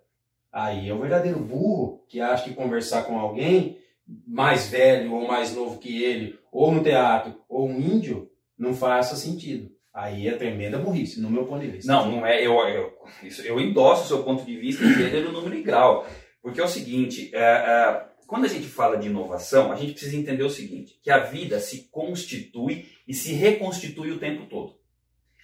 [0.54, 3.80] Aí é o verdadeiro burro que acha que conversar com alguém
[4.28, 9.16] mais velho ou mais novo que ele, ou no teatro, ou um índio, não faça
[9.16, 9.72] sentido.
[9.92, 11.92] Aí é tremenda burrice, no meu ponto de vista.
[11.92, 12.46] Não, não é.
[12.46, 16.08] Eu, eu, isso, eu endosso o seu ponto de vista em gênero, número e grau.
[16.42, 20.16] Porque é o seguinte: é, é, quando a gente fala de inovação, a gente precisa
[20.16, 24.76] entender o seguinte: que a vida se constitui e se reconstitui o tempo todo.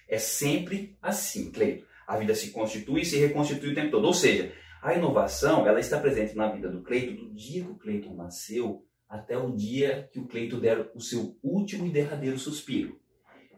[0.08, 1.86] É sempre assim, Cleito.
[2.06, 4.04] A vida se constitui e se reconstitui o tempo todo.
[4.04, 7.74] Ou seja, a inovação, ela está presente na vida do Cleiton do dia que o
[7.74, 12.98] Cleiton nasceu até o dia que o Cleiton der o seu último e derradeiro suspiro.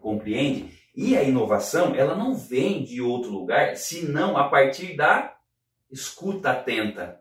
[0.01, 0.77] Compreende?
[0.97, 5.37] E a inovação, ela não vem de outro lugar, senão a partir da
[5.91, 7.21] escuta atenta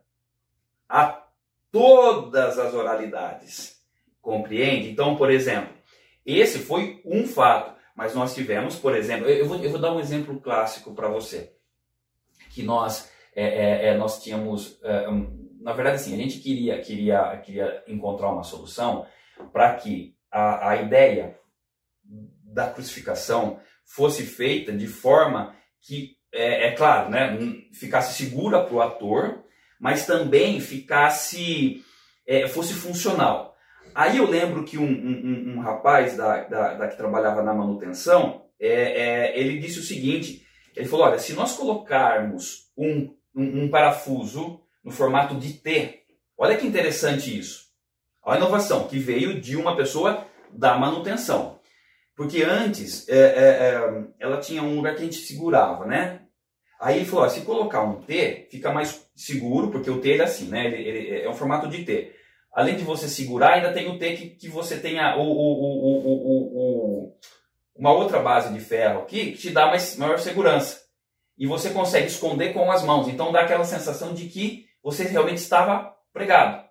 [0.89, 1.25] a
[1.71, 3.79] todas as oralidades.
[4.21, 4.89] Compreende?
[4.89, 5.73] Então, por exemplo,
[6.25, 9.99] esse foi um fato, mas nós tivemos, por exemplo, eu vou, eu vou dar um
[9.99, 11.53] exemplo clássico para você,
[12.49, 15.07] que nós é, é, é, nós tínhamos, é,
[15.61, 19.05] na verdade, assim, a gente queria, queria, queria encontrar uma solução
[19.53, 21.37] para que a, a ideia
[22.43, 27.37] da crucificação fosse feita de forma que, é, é claro, né,
[27.73, 29.43] ficasse segura para o ator,
[29.79, 31.83] mas também ficasse,
[32.27, 33.55] é, fosse funcional.
[33.95, 38.45] Aí eu lembro que um, um, um rapaz da, da, da, que trabalhava na manutenção,
[38.59, 44.61] é, ele disse o seguinte, ele falou, olha, se nós colocarmos um um, um parafuso
[44.83, 46.03] no formato de T.
[46.37, 47.65] Olha que interessante isso.
[48.25, 51.59] A inovação que veio de uma pessoa da manutenção.
[52.15, 56.21] Porque antes é, é, é, ela tinha um lugar que a gente segurava, né?
[56.79, 60.23] Aí ele falou: ó, se colocar um T, fica mais seguro, porque o T é
[60.23, 60.65] assim, né?
[60.65, 62.13] Ele, ele, é um formato de T.
[62.53, 65.77] Além de você segurar, ainda tem o T que, que você tenha o, o,
[67.07, 67.17] o,
[67.75, 70.80] uma outra base de ferro aqui que te dá mais, maior segurança
[71.41, 73.07] e você consegue esconder com as mãos.
[73.07, 76.63] Então dá aquela sensação de que você realmente estava pregado.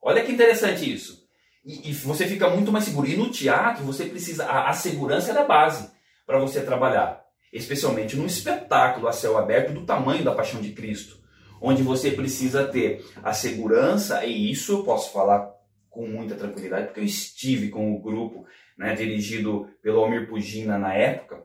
[0.00, 1.26] Olha que interessante isso.
[1.64, 3.08] E, e você fica muito mais seguro.
[3.08, 4.44] E no teatro você precisa.
[4.46, 5.90] A, a segurança é da base
[6.24, 7.20] para você trabalhar.
[7.52, 11.18] especialmente num espetáculo a céu aberto do tamanho da Paixão de Cristo,
[11.60, 15.50] onde você precisa ter a segurança, e isso eu posso falar
[15.90, 18.46] com muita tranquilidade, porque eu estive com o grupo
[18.78, 21.44] né, dirigido pelo Almir Pugina na época,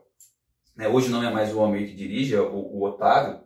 [0.76, 3.40] né, hoje não é mais o Almir que dirige, é o, o Otávio,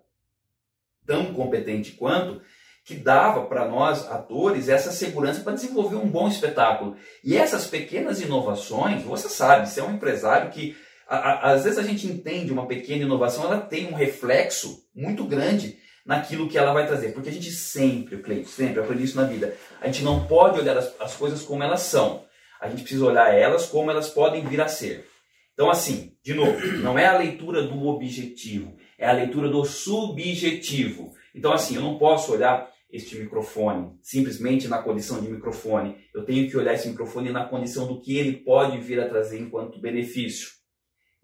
[1.07, 2.41] tão competente quanto,
[2.85, 6.97] que dava para nós, atores, essa segurança para desenvolver um bom espetáculo.
[7.25, 10.77] E essas pequenas inovações, você sabe, você é um empresário que
[11.09, 16.49] às vezes a gente entende uma pequena inovação, ela tem um reflexo muito grande naquilo
[16.49, 17.13] que ela vai trazer.
[17.13, 19.55] Porque a gente sempre, Cleito, sempre aprendi isso na vida.
[19.81, 22.25] A gente não pode olhar as, as coisas como elas são.
[22.61, 25.09] A gente precisa olhar elas como elas podem vir a ser.
[25.57, 31.15] Então, assim, de novo, não é a leitura do objetivo, é a leitura do subjetivo.
[31.35, 35.97] Então, assim, eu não posso olhar este microfone simplesmente na condição de microfone.
[36.15, 39.41] Eu tenho que olhar esse microfone na condição do que ele pode vir a trazer
[39.41, 40.51] enquanto benefício.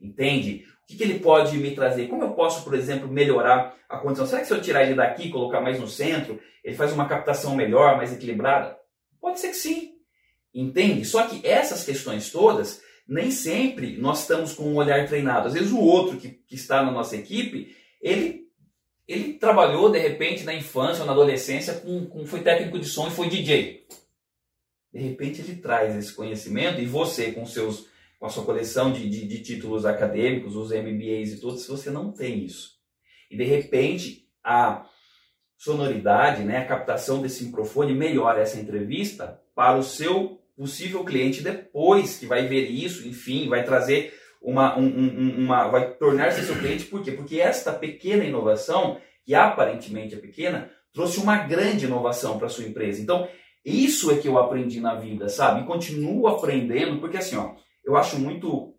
[0.00, 0.64] Entende?
[0.82, 2.08] O que, ele pode me trazer?
[2.08, 4.26] Como eu posso, por exemplo, melhorar a condição?
[4.26, 7.06] Será que se eu tirar ele daqui e colocar mais no centro, ele faz uma
[7.06, 8.78] captação melhor, mais equilibrada?
[9.20, 9.92] Pode ser que sim.
[10.54, 11.04] Entende?
[11.04, 15.48] Só que essas questões todas, nem sempre nós estamos com um olhar treinado.
[15.48, 18.48] Às vezes o outro que, que está na nossa equipe, ele,
[19.06, 23.08] ele trabalhou de repente na infância ou na adolescência, com, com, foi técnico de som
[23.08, 23.86] e foi DJ.
[24.92, 29.10] De repente ele traz esse conhecimento e você com seus com a sua coleção de,
[29.10, 32.78] de, de títulos acadêmicos, os MBAs e todos, você não tem isso.
[33.28, 34.86] E de repente a
[35.56, 42.18] sonoridade, né, a captação desse microfone melhora essa entrevista para o seu possível cliente depois
[42.18, 46.84] que vai ver isso, enfim, vai trazer uma, um, um, uma vai tornar-se seu cliente,
[46.84, 47.10] por quê?
[47.10, 53.02] Porque esta pequena inovação, que aparentemente é pequena, trouxe uma grande inovação para sua empresa.
[53.02, 53.26] Então,
[53.64, 55.62] isso é que eu aprendi na vida, sabe?
[55.62, 58.76] E continuo aprendendo, porque assim, ó, eu acho muito.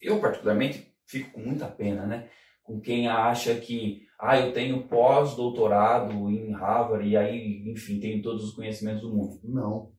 [0.00, 2.28] Eu, particularmente, fico com muita pena, né?
[2.62, 8.44] Com quem acha que, ah, eu tenho pós-doutorado em Harvard e aí, enfim, tenho todos
[8.44, 9.40] os conhecimentos do mundo.
[9.42, 9.95] Não.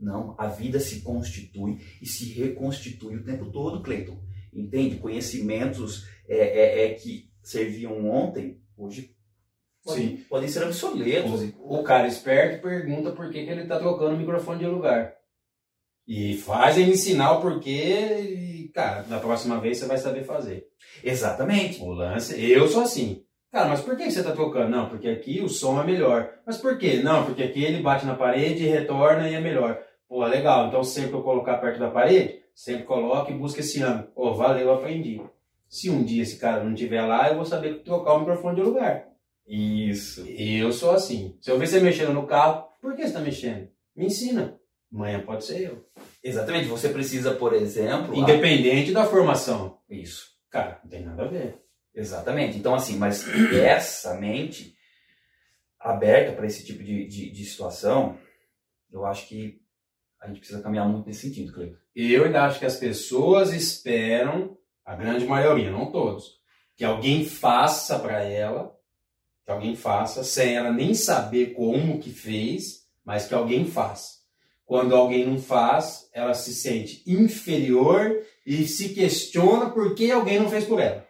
[0.00, 0.34] Não.
[0.38, 4.18] A vida se constitui e se reconstitui o tempo todo, Cleiton.
[4.52, 4.96] Entende?
[4.96, 9.14] Conhecimentos é, é, é que serviam ontem, hoje
[9.84, 11.42] podem, podem ser obsoletos.
[11.58, 15.14] O, o, cara esperto pergunta por que, que ele está trocando o microfone de lugar.
[16.06, 20.66] E faz ele ensinar o porquê e, cara, da próxima vez você vai saber fazer.
[21.04, 21.80] Exatamente.
[21.80, 23.24] O lance, eu sou assim.
[23.52, 24.70] Cara, mas por que você está trocando?
[24.70, 26.32] Não, porque aqui o som é melhor.
[26.46, 27.00] Mas por quê?
[27.02, 29.80] Não, porque aqui ele bate na parede, retorna e é melhor.
[30.10, 30.66] Pô, legal.
[30.66, 34.08] Então sempre que eu colocar perto da parede, sempre coloque e busca esse ângulo.
[34.12, 35.22] Pô, valeu, aprendi.
[35.68, 38.62] Se um dia esse cara não estiver lá, eu vou saber trocar o microfone de
[38.62, 39.06] lugar.
[39.46, 40.26] Isso.
[40.26, 41.38] Eu sou assim.
[41.40, 43.68] Se eu ver você mexendo no carro, por que você está mexendo?
[43.94, 44.58] Me ensina.
[44.92, 45.86] Amanhã pode ser eu.
[46.24, 46.66] Exatamente.
[46.66, 48.12] Você precisa, por exemplo.
[48.12, 49.78] Independente da formação.
[49.88, 50.30] Isso.
[50.50, 51.62] Cara, não tem nada a ver.
[51.94, 52.58] Exatamente.
[52.58, 54.74] Então, assim, mas essa mente
[55.78, 58.18] aberta para esse tipo de, de, de, situação,
[58.90, 59.59] eu acho que
[60.20, 61.76] a gente precisa caminhar muito nesse sentido, Cleiton.
[61.94, 66.38] Eu ainda acho que as pessoas esperam, a grande maioria, não todos,
[66.76, 68.76] que alguém faça para ela,
[69.44, 74.20] que alguém faça, sem ela nem saber como que fez, mas que alguém faça.
[74.64, 80.48] Quando alguém não faz, ela se sente inferior e se questiona por que alguém não
[80.48, 81.06] fez por ela.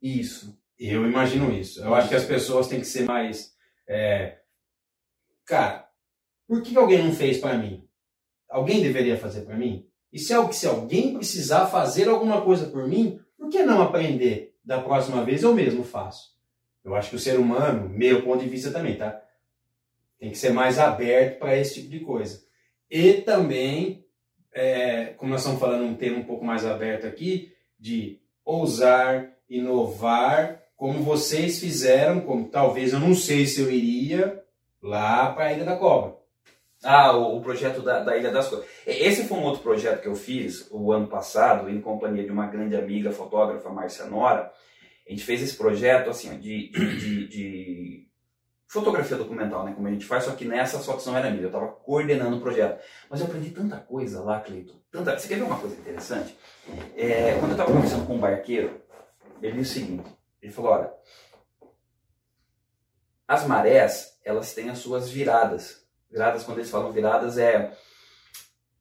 [0.00, 0.56] Isso.
[0.78, 1.82] Eu imagino isso.
[1.82, 3.52] Eu acho que as pessoas têm que ser mais.
[3.88, 4.38] É...
[5.44, 5.88] Cara,
[6.46, 7.86] por que alguém não fez para mim?
[8.50, 9.86] Alguém deveria fazer para mim?
[10.12, 14.56] E se, se alguém precisar fazer alguma coisa por mim, por que não aprender?
[14.64, 16.30] Da próxima vez eu mesmo faço.
[16.84, 19.22] Eu acho que o ser humano, meu ponto de vista também, tá?
[20.18, 22.42] Tem que ser mais aberto para esse tipo de coisa.
[22.90, 24.04] E também,
[24.52, 30.62] é, como nós estamos falando um tema um pouco mais aberto aqui, de ousar, inovar,
[30.76, 34.42] como vocês fizeram, como talvez eu não sei se eu iria
[34.82, 36.19] lá para a Ilha da Cobra.
[36.82, 38.68] Ah, o, o projeto da, da, Ilha das Cobras.
[38.86, 42.46] Esse foi um outro projeto que eu fiz o ano passado, em companhia de uma
[42.46, 44.50] grande amiga, fotógrafa, Márcia Nora.
[45.06, 48.08] A gente fez esse projeto assim, de, de, de,
[48.66, 49.72] fotografia documental, né?
[49.74, 51.42] Como a gente faz, só que nessa que não era minha.
[51.42, 52.82] Eu estava coordenando o projeto.
[53.10, 54.80] Mas eu aprendi tanta coisa lá, Cleiton.
[54.90, 55.18] Tanta...
[55.18, 56.34] Você quer ver uma coisa interessante?
[56.96, 58.80] É, quando eu estava conversando com um barqueiro,
[59.42, 60.92] ele disse o seguinte: ele falou, olha,
[63.26, 65.79] as marés, elas têm as suas viradas.
[66.10, 67.72] Viradas, quando eles falam viradas, é,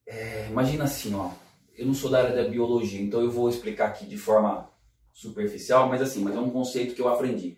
[0.08, 1.32] é imagina assim, ó.
[1.78, 4.70] Eu não sou da área da biologia, então eu vou explicar aqui de forma
[5.14, 7.58] superficial, mas assim, mas é um conceito que eu aprendi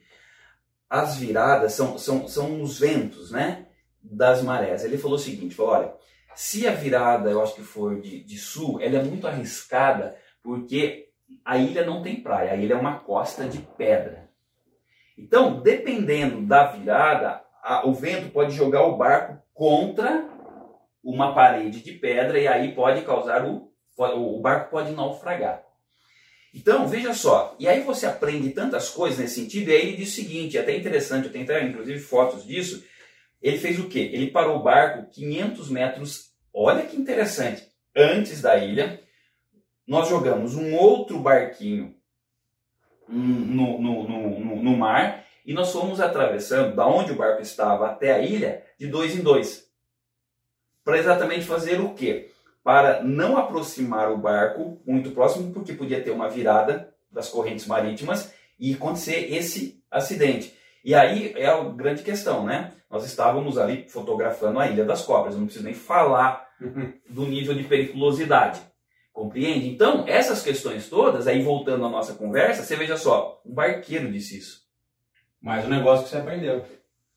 [0.91, 3.65] as viradas são, são, são os ventos, né?
[4.03, 4.83] Das marés.
[4.83, 5.93] Ele falou o seguinte: falou, olha,
[6.35, 11.07] se a virada, eu acho que for de, de sul, ela é muito arriscada, porque
[11.45, 14.29] a ilha não tem praia, a ilha é uma costa de pedra.
[15.17, 20.27] Então, dependendo da virada, a, o vento pode jogar o barco contra
[21.03, 25.63] uma parede de pedra e aí pode causar o, o barco pode naufragar.
[26.53, 30.09] Então, veja só, e aí você aprende tantas coisas nesse sentido, e aí ele diz
[30.09, 32.83] o seguinte, é até interessante, eu tenho até inclusive fotos disso,
[33.41, 34.09] ele fez o quê?
[34.11, 38.99] Ele parou o barco 500 metros, olha que interessante, antes da ilha,
[39.87, 41.95] nós jogamos um outro barquinho
[43.07, 48.13] no, no, no, no, mar e nós fomos atravessando da onde o barco estava até
[48.13, 49.67] a ilha de dois em dois.
[50.83, 52.31] Para exatamente fazer o quê?
[52.63, 58.33] Para não aproximar o barco muito próximo, porque podia ter uma virada das correntes marítimas
[58.59, 60.55] e acontecer esse acidente.
[60.83, 62.71] E aí é a grande questão, né?
[62.89, 66.93] Nós estávamos ali fotografando a Ilha das Cobras, não preciso nem falar uhum.
[67.09, 68.59] do nível de periculosidade.
[69.13, 69.69] Compreende?
[69.69, 74.37] Então, essas questões todas, aí voltando à nossa conversa, você veja só, um barqueiro disse
[74.37, 74.61] isso.
[75.41, 76.63] Mais um negócio que você aprendeu.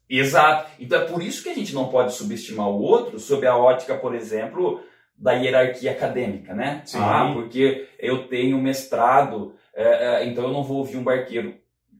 [0.08, 0.70] Exato.
[0.78, 3.96] Então é por isso que a gente não pode subestimar o outro sob a ótica,
[3.96, 4.82] por exemplo,
[5.16, 6.82] da hierarquia acadêmica, né?
[6.84, 6.98] Sim.
[7.00, 11.54] Ah, porque eu tenho mestrado, é, é, então eu não vou ouvir um barqueiro.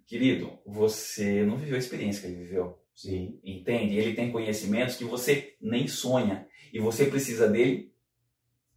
[0.06, 2.78] Querido, você não viveu a experiência que ele viveu.
[2.94, 3.40] Sim.
[3.42, 3.96] Entende?
[3.96, 6.46] Ele tem conhecimentos que você nem sonha.
[6.72, 7.92] E você precisa dele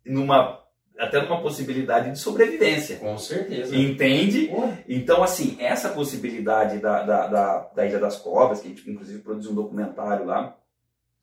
[0.05, 0.63] numa
[0.97, 2.97] até numa possibilidade de sobrevivência.
[2.97, 3.75] Com certeza.
[3.75, 4.49] Entende?
[4.87, 9.19] Então, assim, essa possibilidade da, da, da, da, Ilha das Cobras, que a gente inclusive
[9.19, 10.57] produziu um documentário lá,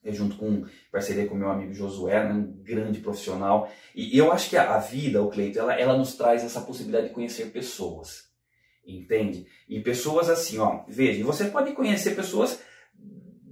[0.04, 3.70] é, junto com parceria com meu amigo Josué, né, um grande profissional.
[3.94, 7.08] E eu acho que a, a vida, o Cleito, ela, ela nos traz essa possibilidade
[7.08, 8.24] de conhecer pessoas.
[8.86, 9.46] Entende?
[9.66, 12.60] E pessoas assim, ó, veja, você pode conhecer pessoas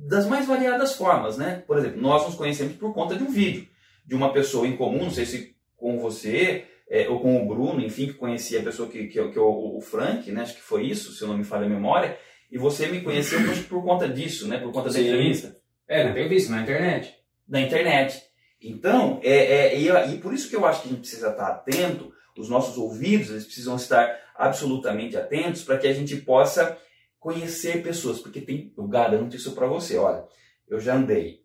[0.07, 1.62] das mais variadas formas, né?
[1.66, 3.66] Por exemplo, nós nos conhecemos por conta de um vídeo
[4.05, 7.80] de uma pessoa em comum, não sei se com você é, ou com o Bruno,
[7.80, 10.43] enfim, que conhecia a pessoa que, que, que o, o Frank, né?
[10.43, 12.16] Acho que foi isso, se eu não me falha a memória.
[12.51, 14.59] E você me conheceu por, conta disso, né?
[14.59, 15.07] Por conta da Sim.
[15.07, 15.57] entrevista.
[15.89, 17.14] É, tenho visto, na internet.
[17.49, 18.22] Na internet.
[18.61, 21.49] Então, é, é, e, e por isso que eu acho que a gente precisa estar
[21.49, 26.78] atento, os nossos ouvidos, eles precisam estar absolutamente atentos para que a gente possa
[27.18, 29.97] conhecer pessoas, porque tem, eu garanto isso para você.
[29.97, 30.24] Olha,
[30.68, 31.41] eu já andei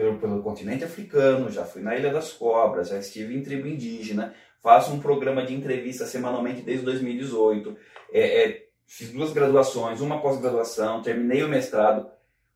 [0.00, 4.32] pelo, pelo continente africano, já fui na Ilha das Cobras, já estive em tribo indígena,
[4.62, 7.76] faço um programa de entrevista semanalmente desde 2018,
[8.10, 12.08] é, é, fiz duas graduações, uma pós-graduação, terminei o mestrado.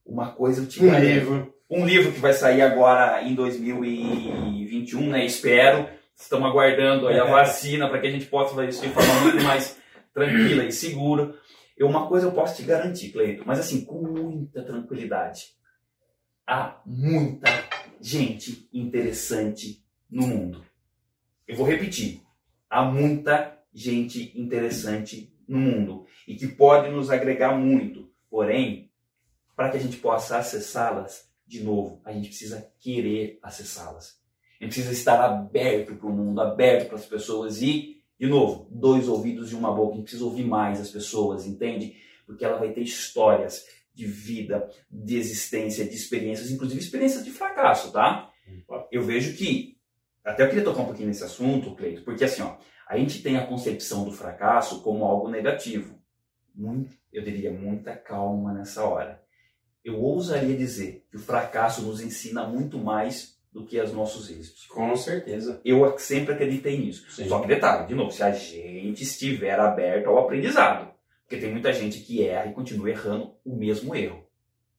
[0.06, 1.54] Uma coisa eu te Um livro.
[1.68, 5.24] Um livro que vai sair agora em 2021, né?
[5.24, 5.88] Espero.
[6.16, 9.42] Estamos aguardando aí a vacina para que a gente possa fazer isso de forma muito
[9.42, 9.78] mais
[10.14, 11.34] tranquila e segura.
[11.76, 15.54] Eu, uma coisa eu posso te garantir, Cleito, mas assim, com muita tranquilidade.
[16.46, 17.48] Há muita
[18.00, 20.64] gente interessante no mundo.
[21.48, 22.20] Eu vou repetir.
[22.68, 28.10] Há muita gente interessante no mundo e que pode nos agregar muito.
[28.28, 28.90] Porém,
[29.56, 34.20] para que a gente possa acessá-las, de novo, a gente precisa querer acessá-las.
[34.60, 38.68] A gente precisa estar aberto para o mundo, aberto para as pessoas e de novo,
[38.70, 39.94] dois ouvidos e uma boca.
[39.94, 41.96] A gente precisa ouvir mais as pessoas, entende?
[42.26, 47.92] Porque ela vai ter histórias de vida, de existência, de experiências, inclusive experiências de fracasso,
[47.92, 48.30] tá?
[48.90, 49.78] Eu vejo que,
[50.24, 52.56] até eu queria tocar um pouquinho nesse assunto, Cleito, porque assim, ó,
[52.88, 55.98] a gente tem a concepção do fracasso como algo negativo.
[56.54, 59.22] Muito, eu diria, muita calma nessa hora.
[59.84, 64.66] Eu ousaria dizer que o fracasso nos ensina muito mais do que os nossos êxitos.
[64.66, 65.60] Com certeza.
[65.64, 67.08] Eu sempre acreditei nisso.
[67.10, 67.28] Sim.
[67.28, 70.92] Só que detalhe, de novo, se a gente estiver aberto ao aprendizado.
[71.22, 74.24] Porque tem muita gente que erra e continua errando o mesmo erro.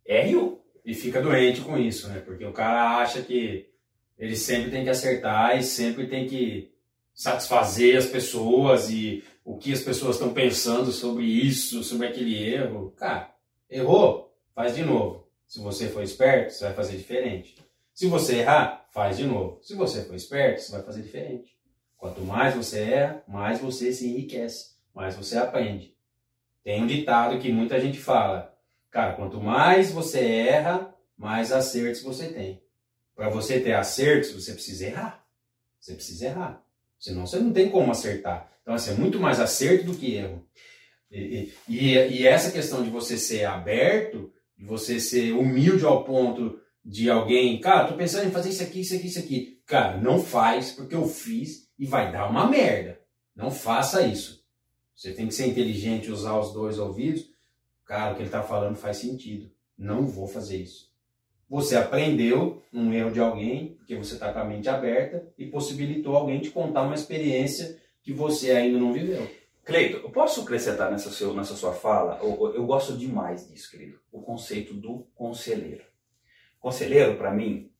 [0.06, 2.20] Erre E fica doente com isso, né?
[2.20, 3.70] Porque o cara acha que
[4.18, 6.72] ele sempre tem que acertar e sempre tem que
[7.14, 12.92] satisfazer as pessoas e o que as pessoas estão pensando sobre isso, sobre aquele erro.
[12.98, 13.34] Cara,
[13.70, 14.36] errou?
[14.54, 15.28] Faz de novo.
[15.48, 17.56] Se você for esperto, você vai fazer diferente.
[17.94, 19.60] Se você errar, faz de novo.
[19.62, 21.56] Se você for esperto, você vai fazer diferente.
[21.98, 25.96] Quanto mais você erra, mais você se enriquece, mais você aprende.
[26.64, 28.55] Tem um ditado que muita gente fala:
[28.96, 32.62] cara, quanto mais você erra, mais acertos você tem.
[33.14, 35.28] Para você ter acertos, você precisa errar.
[35.78, 36.66] Você precisa errar.
[36.98, 38.50] Senão você não tem como acertar.
[38.62, 40.48] Então, assim, é muito mais acerto do que erro.
[41.12, 46.58] E, e, e essa questão de você ser aberto, de você ser humilde ao ponto
[46.84, 49.62] de alguém, cara, tô pensando em fazer isso aqui, isso aqui, isso aqui.
[49.66, 53.02] Cara, não faz porque eu fiz e vai dar uma merda.
[53.36, 54.42] Não faça isso.
[54.96, 57.35] Você tem que ser inteligente, usar os dois ouvidos.
[57.86, 59.52] Cara, o que ele está falando faz sentido.
[59.78, 60.94] Não vou fazer isso.
[61.48, 66.16] Você aprendeu um erro de alguém, porque você está com a mente aberta e possibilitou
[66.16, 69.30] alguém te contar uma experiência que você ainda não viveu.
[69.64, 72.20] Cleito, eu posso acrescentar nessa, seu, nessa sua fala?
[72.22, 74.00] Eu, eu gosto demais disso, querido.
[74.12, 75.84] O conceito do conselheiro.
[76.60, 77.72] Conselheiro, para mim,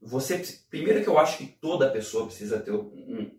[0.00, 0.42] você.
[0.68, 3.30] Primeiro que eu acho que toda pessoa precisa ter um.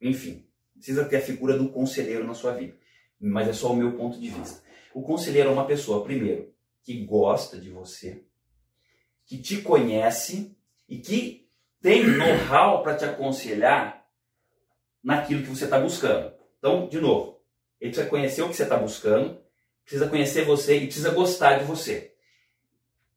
[0.00, 2.76] Enfim, precisa ter a figura do conselheiro na sua vida.
[3.20, 4.62] Mas é só o meu ponto de vista.
[4.98, 8.24] O conselheiro é uma pessoa, primeiro, que gosta de você,
[9.24, 11.48] que te conhece e que
[11.80, 14.04] tem know-how para te aconselhar
[15.00, 16.34] naquilo que você está buscando.
[16.58, 17.40] Então, de novo,
[17.80, 19.40] ele precisa conhecer o que você está buscando,
[19.84, 22.12] precisa conhecer você e precisa gostar de você.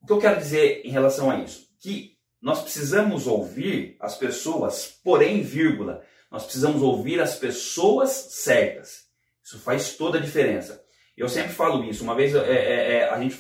[0.04, 1.68] O que eu quero dizer em relação a isso?
[1.80, 9.08] Que nós precisamos ouvir as pessoas, porém, vírgula, nós precisamos ouvir as pessoas certas.
[9.44, 10.86] Isso faz toda a diferença.
[11.18, 12.04] Eu sempre falo isso.
[12.04, 13.40] Uma vez é, é, é, a gente.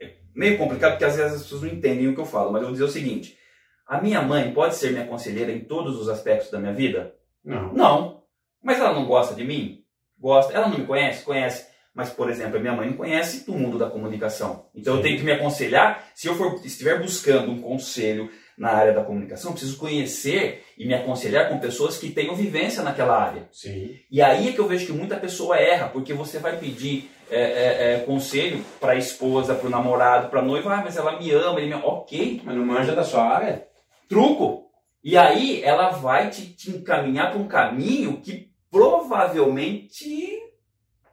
[0.00, 2.62] É meio complicado porque às vezes as pessoas não entendem o que eu falo, mas
[2.62, 3.38] eu vou dizer o seguinte:
[3.86, 7.14] a minha mãe pode ser minha conselheira em todos os aspectos da minha vida?
[7.44, 7.72] Não.
[7.72, 8.22] Não.
[8.62, 9.84] Mas ela não gosta de mim?
[10.18, 10.52] Gosta.
[10.52, 11.24] Ela não me conhece?
[11.24, 11.68] Conhece.
[11.94, 14.66] Mas, por exemplo, a minha mãe não conhece do mundo da comunicação.
[14.74, 14.98] Então Sim.
[14.98, 16.08] eu tenho que me aconselhar.
[16.14, 20.92] Se eu for, estiver buscando um conselho na área da comunicação, preciso conhecer e me
[20.92, 23.48] aconselhar com pessoas que tenham vivência naquela área.
[23.52, 23.96] Sim.
[24.10, 27.40] E aí é que eu vejo que muita pessoa erra, porque você vai pedir é,
[27.40, 31.18] é, é, conselho para a esposa, para o namorado, para a noiva, ah, mas ela
[31.18, 32.42] me ama, ele me Ok.
[32.44, 33.66] Mas não manja da sua área?
[34.08, 34.66] Truco.
[35.04, 40.42] E aí ela vai te, te encaminhar para um caminho que provavelmente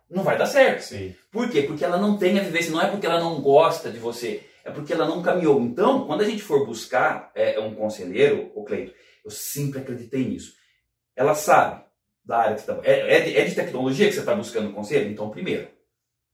[0.09, 0.81] não vai dar certo.
[0.81, 1.13] Sim.
[1.31, 1.61] Por quê?
[1.61, 4.71] Porque ela não tem a vivência, não é porque ela não gosta de você, é
[4.71, 5.61] porque ela não caminhou.
[5.61, 8.93] Então, quando a gente for buscar é, um conselheiro, o Cleito,
[9.23, 10.53] eu sempre acreditei nisso.
[11.15, 11.85] Ela sabe
[12.25, 12.81] da área que você está.
[12.83, 15.09] É, é, de, é de tecnologia que você está buscando conselho?
[15.11, 15.67] Então, primeiro,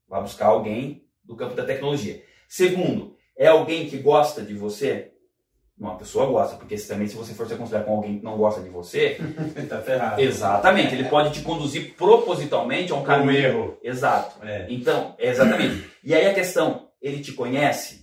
[0.08, 2.24] vá buscar alguém do campo da tecnologia.
[2.48, 5.12] Segundo, é alguém que gosta de você?
[5.82, 8.62] uma pessoa gosta, porque também se você for se aconselhar com alguém que não gosta
[8.62, 9.18] de você,
[9.68, 10.22] tá ferrado.
[10.22, 13.32] Exatamente, ele pode te conduzir propositalmente a um caminho.
[13.32, 13.78] Um erro.
[13.82, 14.46] Exato.
[14.46, 14.68] É.
[14.70, 15.90] Então, exatamente.
[16.04, 18.01] E aí a questão, ele te conhece?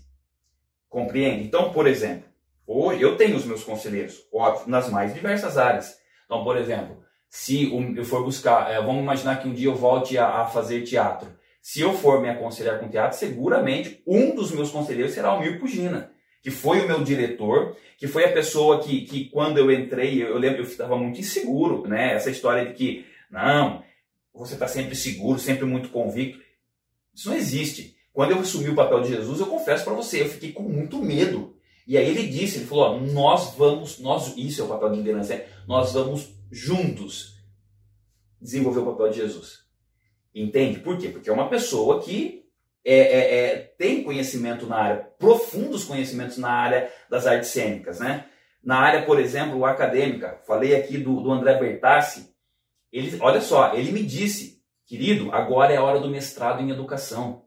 [0.89, 1.45] Compreende?
[1.45, 2.25] Então, por exemplo,
[2.67, 5.99] hoje eu tenho os meus conselheiros, óbvio, nas mais diversas áreas.
[6.25, 10.17] Então, por exemplo, se eu for buscar, é, vamos imaginar que um dia eu volte
[10.17, 11.29] a, fazer teatro.
[11.61, 15.59] Se eu for me aconselhar com teatro, seguramente um dos meus conselheiros será o Mir
[15.59, 16.11] Pugina
[16.43, 20.39] que foi o meu diretor, que foi a pessoa que, que quando eu entrei, eu
[20.39, 22.15] lembro, eu estava muito inseguro, né?
[22.15, 23.85] Essa história de que, não,
[24.33, 26.41] você está sempre seguro, sempre muito convicto.
[27.15, 27.98] Isso não existe.
[28.19, 30.99] Quando eu assumi o papel de Jesus, eu confesso para você, eu fiquei com muito
[30.99, 31.55] medo.
[31.87, 34.97] E aí ele disse, ele falou, ó, nós vamos, nós, isso é o papel de
[34.97, 37.37] liderança, é, nós vamos juntos
[38.43, 39.61] desenvolver o papel de Jesus.
[40.35, 40.81] Entende?
[40.81, 41.11] Por quê?
[41.11, 42.45] Porque é uma pessoa que
[42.85, 48.25] é, é, é, tem conhecimento na área, profundos conhecimentos na área das artes cênicas, né?
[48.61, 52.35] Na área, por exemplo, acadêmica, falei aqui do, do André Bertassi,
[52.93, 57.47] ele, olha só, ele me disse, querido, agora é a hora do mestrado em educação.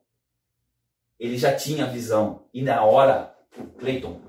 [1.22, 3.38] Ele já tinha visão, e na hora,
[3.78, 4.20] Cleiton,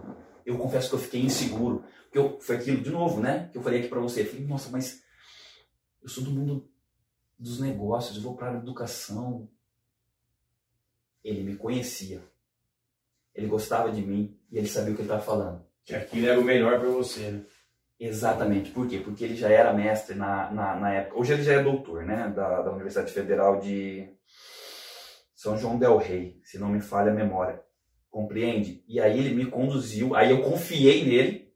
[0.45, 3.49] eu confesso que eu fiquei inseguro, porque eu, foi aquilo de novo, né?
[3.51, 5.03] Que eu falei aqui para você, eu falei, nossa, mas
[6.03, 6.71] eu sou do mundo
[7.39, 9.49] dos negócios, eu vou para a educação,
[11.25, 12.23] ele me conhecia.
[13.35, 15.65] Ele gostava de mim e ele sabia o que ele estava falando.
[15.87, 17.47] Que aquilo era o melhor para você, né?
[17.99, 18.71] Exatamente.
[18.71, 18.99] Por quê?
[18.99, 21.19] Porque ele já era mestre na, na, na, época.
[21.19, 22.29] Hoje ele já é doutor, né?
[22.37, 24.13] Da, da Universidade Federal de
[25.43, 27.61] São João Del Rey, se não me falha a memória.
[28.09, 28.85] Compreende?
[28.87, 31.53] E aí ele me conduziu, aí eu confiei nele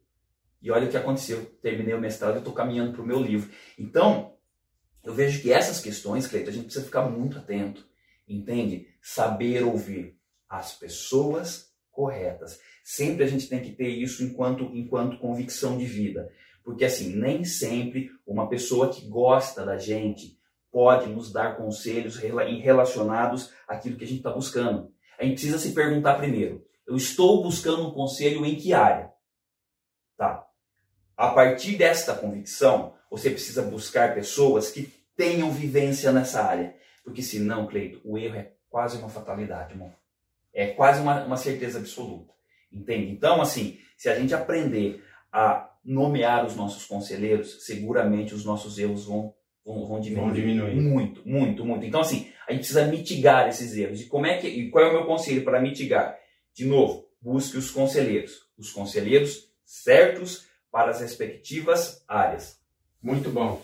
[0.61, 1.45] e olha o que aconteceu.
[1.61, 3.49] Terminei o mestrado e estou caminhando para o meu livro.
[3.79, 4.35] Então,
[5.01, 7.87] eu vejo que essas questões, Cleiton, a gente precisa ficar muito atento.
[8.27, 8.89] Entende?
[9.01, 10.19] Saber ouvir
[10.49, 12.59] as pessoas corretas.
[12.83, 16.29] Sempre a gente tem que ter isso enquanto, enquanto convicção de vida.
[16.61, 20.36] Porque assim, nem sempre uma pessoa que gosta da gente
[20.77, 24.93] pode nos dar conselhos relacionados àquilo que a gente está buscando.
[25.17, 29.11] A gente precisa se perguntar primeiro: eu estou buscando um conselho em que área?
[30.15, 30.45] Tá.
[31.17, 36.75] A partir desta convicção, você precisa buscar pessoas que tenham vivência nessa área.
[37.03, 39.91] Porque senão, Cleito, o erro é quase uma fatalidade, irmão.
[40.53, 42.31] É quase uma, uma certeza absoluta.
[42.71, 43.11] Entende?
[43.11, 45.03] Então, assim, se a gente aprender
[45.33, 49.33] a nomear os nossos conselheiros, seguramente os nossos erros vão,
[49.67, 50.75] vão, vão, diminuir, vão diminuir.
[50.75, 51.85] Muito, muito, muito.
[51.85, 54.01] Então, assim, a gente precisa mitigar esses erros.
[54.01, 56.17] E como é que, e qual é o meu conselho para mitigar?
[56.53, 58.47] De novo, busque os conselheiros.
[58.57, 62.57] Os conselheiros certos para as respectivas áreas.
[63.03, 63.61] Muito bom.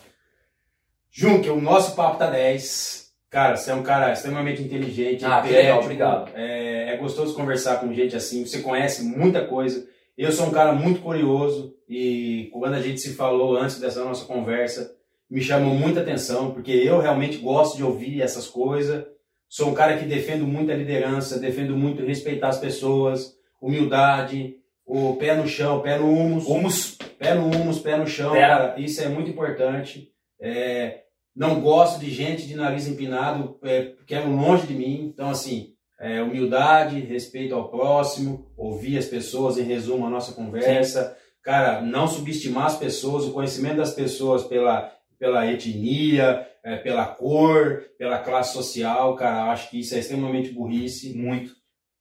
[1.10, 3.14] Junque, o nosso papo tá 10.
[3.30, 6.32] Cara, você é um cara extremamente inteligente, ah, legal, obrigado.
[6.36, 9.88] É, é gostoso conversar com gente assim, você conhece muita coisa.
[10.16, 14.26] Eu sou um cara muito curioso e quando a gente se falou antes dessa nossa
[14.26, 14.93] conversa,
[15.34, 19.04] me chamou muita atenção, porque eu realmente gosto de ouvir essas coisas.
[19.50, 25.16] Sou um cara que defendo muito a liderança, defendo muito respeitar as pessoas, humildade, o
[25.16, 26.46] pé no chão, pé no humus.
[26.46, 26.98] Humus.
[27.18, 30.12] Pé no humus, pé no chão, cara, isso é muito importante.
[30.40, 31.00] É,
[31.36, 35.12] não gosto de gente de nariz empinado, é, quero longe de mim.
[35.12, 41.06] Então, assim, é, humildade, respeito ao próximo, ouvir as pessoas, em resumo, a nossa conversa.
[41.06, 41.16] Sim.
[41.42, 44.94] Cara, não subestimar as pessoas, o conhecimento das pessoas pela,
[45.24, 51.18] pela etnia, é, pela cor, pela classe social, cara, acho que isso é extremamente burrice.
[51.18, 51.54] Muito.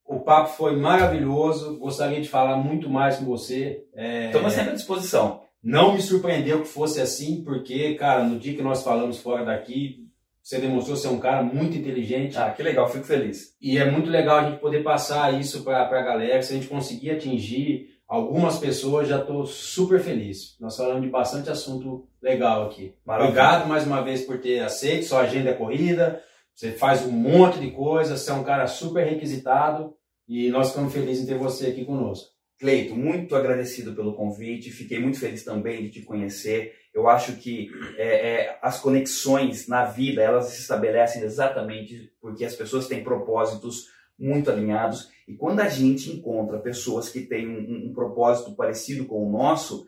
[0.05, 3.85] O papo foi maravilhoso, gostaria de falar muito mais com você.
[3.95, 5.43] É, Estamos sempre à disposição.
[5.63, 10.09] Não me surpreendeu que fosse assim, porque, cara, no dia que nós falamos fora daqui,
[10.43, 12.37] você demonstrou ser um cara muito inteligente.
[12.37, 13.57] Ah, que legal, fico feliz.
[13.63, 16.43] E é muito legal a gente poder passar isso para a galera.
[16.43, 20.55] Se a gente conseguir atingir algumas pessoas, já estou super feliz.
[20.61, 22.95] Nós falamos de bastante assunto legal aqui.
[23.07, 23.31] Maravilha.
[23.31, 25.07] Obrigado mais uma vez por ter aceito.
[25.07, 26.23] Sua agenda é corrida,
[26.55, 29.95] você faz um monte de coisa, você é um cara super requisitado
[30.29, 32.29] e nós ficamos felizes em ter você aqui conosco.
[32.61, 36.75] Cleito, muito agradecido pelo convite, fiquei muito feliz também de te conhecer.
[36.93, 42.55] Eu acho que é, é, as conexões na vida elas se estabelecem exatamente porque as
[42.55, 43.87] pessoas têm propósitos
[44.19, 49.27] muito alinhados e quando a gente encontra pessoas que têm um, um propósito parecido com
[49.27, 49.87] o nosso,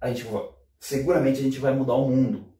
[0.00, 0.26] a gente
[0.78, 2.52] seguramente a gente vai mudar o mundo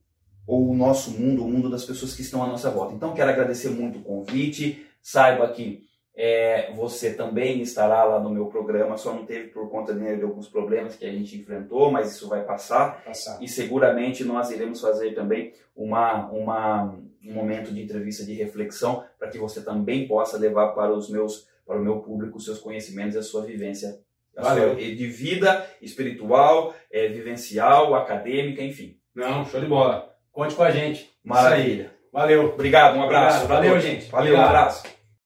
[0.46, 2.94] ou o nosso mundo, o mundo das pessoas que estão à nossa volta.
[2.94, 4.86] Então quero agradecer muito o convite.
[5.02, 5.84] Saiba que
[6.16, 10.48] é, você também estará lá no meu programa, só não teve por conta de, alguns
[10.48, 13.04] problemas que a gente enfrentou, mas isso vai passar.
[13.04, 13.42] passar.
[13.42, 19.28] E seguramente nós iremos fazer também uma, uma, um momento de entrevista de reflexão para
[19.28, 23.14] que você também possa levar para os meus para o meu público os seus conhecimentos
[23.14, 23.98] e a sua vivência
[24.38, 28.98] sua, de vida espiritual, é, vivencial, acadêmica, enfim.
[29.14, 30.14] Não, show de bola.
[30.32, 31.10] Conte com a gente.
[31.24, 31.92] Maravilha.
[32.12, 32.52] Valeu.
[32.52, 33.44] Obrigado, um abraço.
[33.44, 33.62] Obrigado.
[33.62, 34.10] Valeu, gente.
[34.10, 34.46] Valeu, Obrigado.
[34.46, 35.03] um abraço.